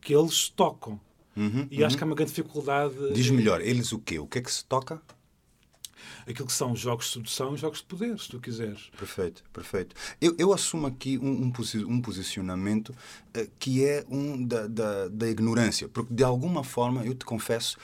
que 0.00 0.14
eles 0.14 0.48
tocam. 0.48 1.00
Uhum, 1.36 1.68
e 1.70 1.84
acho 1.84 1.96
que 1.96 2.02
há 2.02 2.06
uma 2.06 2.14
grande 2.14 2.30
dificuldade. 2.30 2.94
Diz 3.12 3.28
melhor, 3.30 3.60
eles 3.60 3.92
o 3.92 3.98
quê? 3.98 4.18
O 4.18 4.26
que 4.26 4.38
é 4.38 4.42
que 4.42 4.50
se 4.50 4.64
toca? 4.64 5.02
Aquilo 6.26 6.46
que 6.46 6.52
são 6.52 6.74
jogos 6.74 7.06
de 7.06 7.12
sedução 7.12 7.54
e 7.54 7.58
jogos 7.58 7.78
de 7.78 7.84
poder, 7.84 8.18
se 8.18 8.28
tu 8.28 8.40
quiseres. 8.40 8.90
Perfeito, 8.98 9.44
perfeito. 9.52 9.94
Eu, 10.20 10.34
eu 10.38 10.52
assumo 10.52 10.86
aqui 10.86 11.18
um, 11.18 11.44
um, 11.44 11.52
um 11.88 12.00
posicionamento 12.00 12.90
uh, 12.90 13.50
que 13.58 13.84
é 13.84 14.04
um 14.08 14.44
da, 14.44 14.66
da, 14.66 15.08
da 15.08 15.28
ignorância, 15.28 15.88
porque 15.88 16.12
de 16.12 16.24
alguma 16.24 16.64
forma, 16.64 17.04
eu 17.04 17.14
te 17.14 17.24
confesso, 17.24 17.76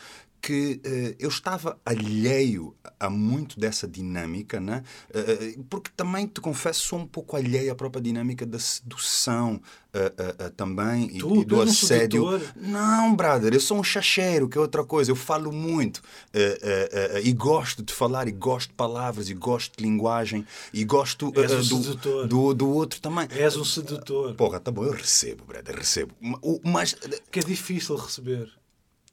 que 0.42 0.80
uh, 0.84 1.16
eu 1.20 1.28
estava 1.28 1.78
alheio 1.86 2.74
a 2.98 3.08
muito 3.08 3.60
dessa 3.60 3.86
dinâmica, 3.86 4.58
né? 4.58 4.82
Uh, 5.08 5.62
porque 5.70 5.92
também, 5.96 6.26
te 6.26 6.40
confesso, 6.40 6.84
sou 6.84 6.98
um 6.98 7.06
pouco 7.06 7.36
alheio 7.36 7.70
à 7.70 7.76
própria 7.76 8.02
dinâmica 8.02 8.44
da 8.44 8.58
sedução 8.58 9.60
uh, 9.94 10.50
também 10.56 11.06
tu, 11.16 11.36
e, 11.36 11.44
do 11.44 11.56
tu 11.56 11.62
assédio. 11.62 12.26
Um 12.26 12.40
não, 12.56 13.14
brother, 13.14 13.54
eu 13.54 13.60
sou 13.60 13.78
um 13.78 13.84
chacheiro, 13.84 14.48
que 14.48 14.58
é 14.58 14.60
outra 14.60 14.82
coisa. 14.82 15.12
Eu 15.12 15.16
falo 15.16 15.52
muito 15.52 16.02
e 17.22 17.32
gosto 17.32 17.80
de 17.84 17.92
falar, 17.92 18.26
e 18.26 18.32
gosto 18.32 18.70
de 18.70 18.74
palavras, 18.74 19.30
e 19.30 19.34
gosto 19.34 19.76
de 19.76 19.84
linguagem, 19.84 20.44
e 20.72 20.84
gosto 20.84 21.28
um 21.28 21.30
do, 21.30 22.26
do, 22.26 22.54
do, 22.54 22.68
outro 22.68 23.00
também. 23.00 23.28
És 23.30 23.56
um 23.56 23.64
sedutor. 23.64 24.34
Porra, 24.34 24.58
tá 24.58 24.72
bom, 24.72 24.84
eu 24.84 24.92
recebo, 24.92 25.44
brother, 25.44 25.76
recebo. 25.76 26.12
Mas. 26.64 26.96
Que 27.30 27.38
é 27.38 27.42
difícil 27.42 27.94
receber 27.94 28.50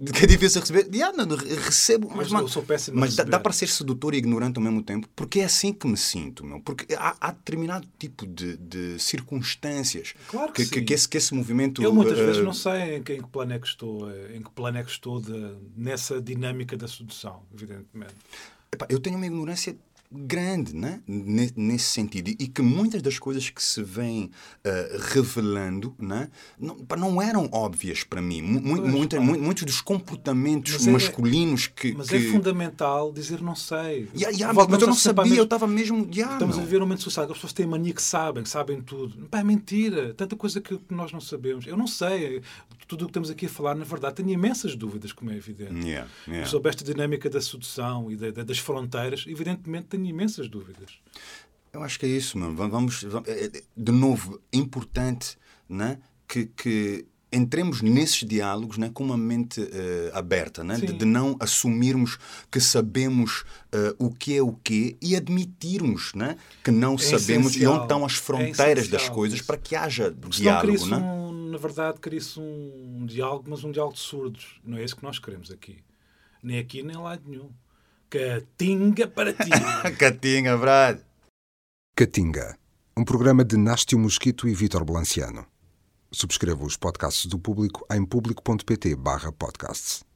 que 0.05 0.23
é 0.23 0.27
difícil 0.27 0.62
receber. 0.62 0.88
Yeah, 0.93 1.15
não, 1.15 1.35
recebo, 1.35 2.09
mas, 2.15 2.31
mas, 2.31 2.51
sou 2.51 2.63
péssimo 2.63 2.97
mas 2.99 3.15
dá, 3.15 3.23
dá, 3.25 3.39
para 3.39 3.51
ser 3.51 3.67
sedutor 3.67 4.13
e 4.13 4.17
ignorante 4.17 4.57
ao 4.57 4.63
mesmo 4.63 4.81
tempo, 4.81 5.09
porque 5.13 5.41
é 5.41 5.43
assim 5.43 5.73
que 5.73 5.85
me 5.88 5.97
sinto, 5.97 6.45
meu. 6.45 6.62
Porque 6.62 6.93
há, 6.95 7.15
há 7.19 7.31
determinado 7.31 7.85
tipo 7.97 8.25
de, 8.25 8.55
de 8.57 8.97
circunstâncias 8.97 10.13
claro 10.27 10.53
que, 10.53 10.65
que, 10.65 10.81
que, 10.81 10.93
esse, 10.93 11.07
que 11.07 11.17
esse 11.17 11.33
movimento. 11.33 11.83
Eu 11.83 11.93
muitas 11.93 12.17
uh, 12.17 12.25
vezes 12.25 12.43
não 12.43 12.53
sei 12.53 12.97
em 12.97 13.03
que, 13.03 13.13
em 13.13 13.21
que 13.21 13.27
plano 13.27 13.53
é 13.53 13.59
que 13.59 13.67
estou, 13.67 14.09
eh, 14.09 14.38
em 14.38 14.41
que 14.41 14.49
plano 14.51 14.77
é 14.77 14.83
que 14.83 14.91
estou 14.91 15.19
de, 15.19 15.55
nessa 15.75 16.21
dinâmica 16.21 16.77
da 16.77 16.88
sedução, 16.88 17.43
evidentemente. 17.53 18.15
Epá, 18.71 18.85
eu 18.89 18.99
tenho 18.99 19.17
uma 19.17 19.25
ignorância 19.25 19.75
grande 20.11 20.75
né? 20.75 21.01
nesse 21.07 21.85
sentido 21.85 22.29
e 22.29 22.47
que 22.47 22.63
muitas 22.63 22.99
das 22.99 23.19
coisas 23.19 23.47
que 23.51 23.63
se 23.63 23.83
vêm 23.83 24.31
uh, 24.65 24.97
revelando 25.13 25.95
né? 25.99 26.29
não, 26.59 26.77
não 26.97 27.21
eram 27.21 27.47
óbvias 27.51 28.03
para 28.03 28.19
mim. 28.19 28.41
Mu 28.41 28.59
muita, 28.87 29.19
muitos 29.19 29.63
dos 29.63 29.81
comportamentos 29.81 30.73
mas 30.73 30.87
é- 30.87 30.91
masculinos 30.91 31.69
é, 31.71 31.79
que. 31.79 31.93
Mas 31.93 32.09
que... 32.09 32.15
é 32.15 32.21
fundamental 32.31 33.11
dizer 33.11 33.39
não 33.39 33.55
sei. 33.55 34.09
Yeah, 34.15 34.35
yeah, 34.35 34.53
mas 34.53 34.81
eu 34.81 34.87
não 34.87 34.95
sabia, 34.95 35.23
mesmo... 35.25 35.37
eu 35.37 35.43
estava 35.43 35.67
mesmo. 35.67 36.09
Yeah, 36.11 36.33
Estamos 36.33 36.55
não. 36.55 36.63
a 36.63 36.65
viver 36.65 36.77
um 36.77 36.81
momento 36.81 37.03
social, 37.03 37.25
as 37.25 37.33
pessoas 37.33 37.53
têm 37.53 37.67
mania 37.67 37.93
que 37.93 38.01
sabem, 38.01 38.41
que 38.41 38.49
sabem 38.49 38.81
tudo. 38.81 39.27
Pá, 39.27 39.39
é 39.39 39.43
mentira. 39.43 40.13
Tanta 40.15 40.35
coisa 40.35 40.59
que 40.59 40.79
nós 40.89 41.11
não 41.11 41.21
sabemos. 41.21 41.67
Eu 41.67 41.77
não 41.77 41.87
sei. 41.87 42.41
Tudo 42.87 43.03
o 43.03 43.05
que 43.05 43.11
estamos 43.11 43.29
aqui 43.29 43.45
a 43.45 43.49
falar, 43.49 43.75
na 43.75 43.85
verdade, 43.85 44.15
tenho 44.15 44.29
imensas 44.29 44.75
dúvidas, 44.75 45.11
como 45.11 45.29
é 45.29 45.35
evidente. 45.35 45.87
Yeah, 45.87 46.09
yeah. 46.27 46.49
Sobre 46.49 46.69
esta 46.69 46.83
dinâmica 46.83 47.29
da 47.29 47.39
sedução 47.39 48.11
e 48.11 48.15
da, 48.15 48.31
da, 48.31 48.43
das 48.43 48.57
fronteiras, 48.57 49.25
evidentemente 49.27 49.98
tenho 49.99 50.09
imensas 50.09 50.47
dúvidas. 50.47 50.99
Eu 51.71 51.83
acho 51.83 51.99
que 51.99 52.05
é 52.05 52.09
isso, 52.09 52.38
mano. 52.38 52.55
Vamos, 52.55 53.03
vamos 53.03 53.27
é, 53.27 53.45
é, 53.45 53.63
de 53.75 53.91
novo, 53.91 54.41
é 54.51 54.57
importante 54.57 55.38
né, 55.67 55.99
que, 56.27 56.45
que 56.45 57.05
entremos 57.31 57.83
nesses 57.83 58.27
diálogos 58.27 58.77
né, 58.77 58.89
com 58.91 59.03
uma 59.03 59.17
mente 59.17 59.62
uh, 59.62 59.69
aberta, 60.13 60.63
né, 60.63 60.77
de, 60.77 60.93
de, 60.93 61.05
não 61.05 61.35
assumirmos 61.39 62.17
que 62.49 62.59
sabemos 62.59 63.41
uh, 63.71 64.03
o 64.03 64.12
que 64.12 64.35
é 64.35 64.41
o 64.41 64.53
quê 64.53 64.97
e 64.99 65.15
admitirmos 65.15 66.12
né, 66.15 66.38
que 66.63 66.71
não 66.71 66.95
é 66.95 66.97
sabemos 66.97 67.51
essencial. 67.51 67.73
e 67.73 67.75
onde 67.75 67.83
estão 67.83 68.03
as 68.03 68.15
fronteiras 68.15 68.88
é 68.88 68.89
das 68.89 69.07
coisas 69.09 69.41
para 69.41 69.57
que 69.57 69.75
haja 69.75 70.12
Porque 70.12 70.38
diálogo. 70.38 70.85
Né? 70.88 70.97
Um, 70.97 71.49
na 71.51 71.57
verdade, 71.59 71.99
cria-se 71.99 72.39
um 72.39 73.05
diálogo, 73.05 73.45
mas 73.47 73.63
um 73.63 73.71
diálogo 73.71 73.95
de 73.95 74.01
surdos. 74.01 74.59
Não 74.63 74.77
é 74.77 74.83
isso 74.83 74.95
que 74.95 75.03
nós 75.03 75.19
queremos 75.19 75.51
aqui. 75.51 75.77
Nem 76.41 76.57
aqui, 76.57 76.81
nem 76.81 76.97
lá 76.97 77.19
nenhum. 77.23 77.51
Catinga 78.09 79.07
para 79.07 79.33
ti. 79.33 79.49
Catinga, 79.99 80.57
Brad. 80.57 80.99
Catinga, 81.95 82.57
um 82.97 83.03
programa 83.03 83.45
de 83.45 83.55
Nástio 83.55 83.99
Mosquito 83.99 84.47
e 84.47 84.55
Vítor 84.55 84.83
Blanciano. 84.83 85.45
Subscreva 86.11 86.65
os 86.65 86.75
podcasts 86.75 87.27
do 87.27 87.37
Público 87.37 87.85
em 87.91 88.03
público.pt/podcasts. 88.03 90.08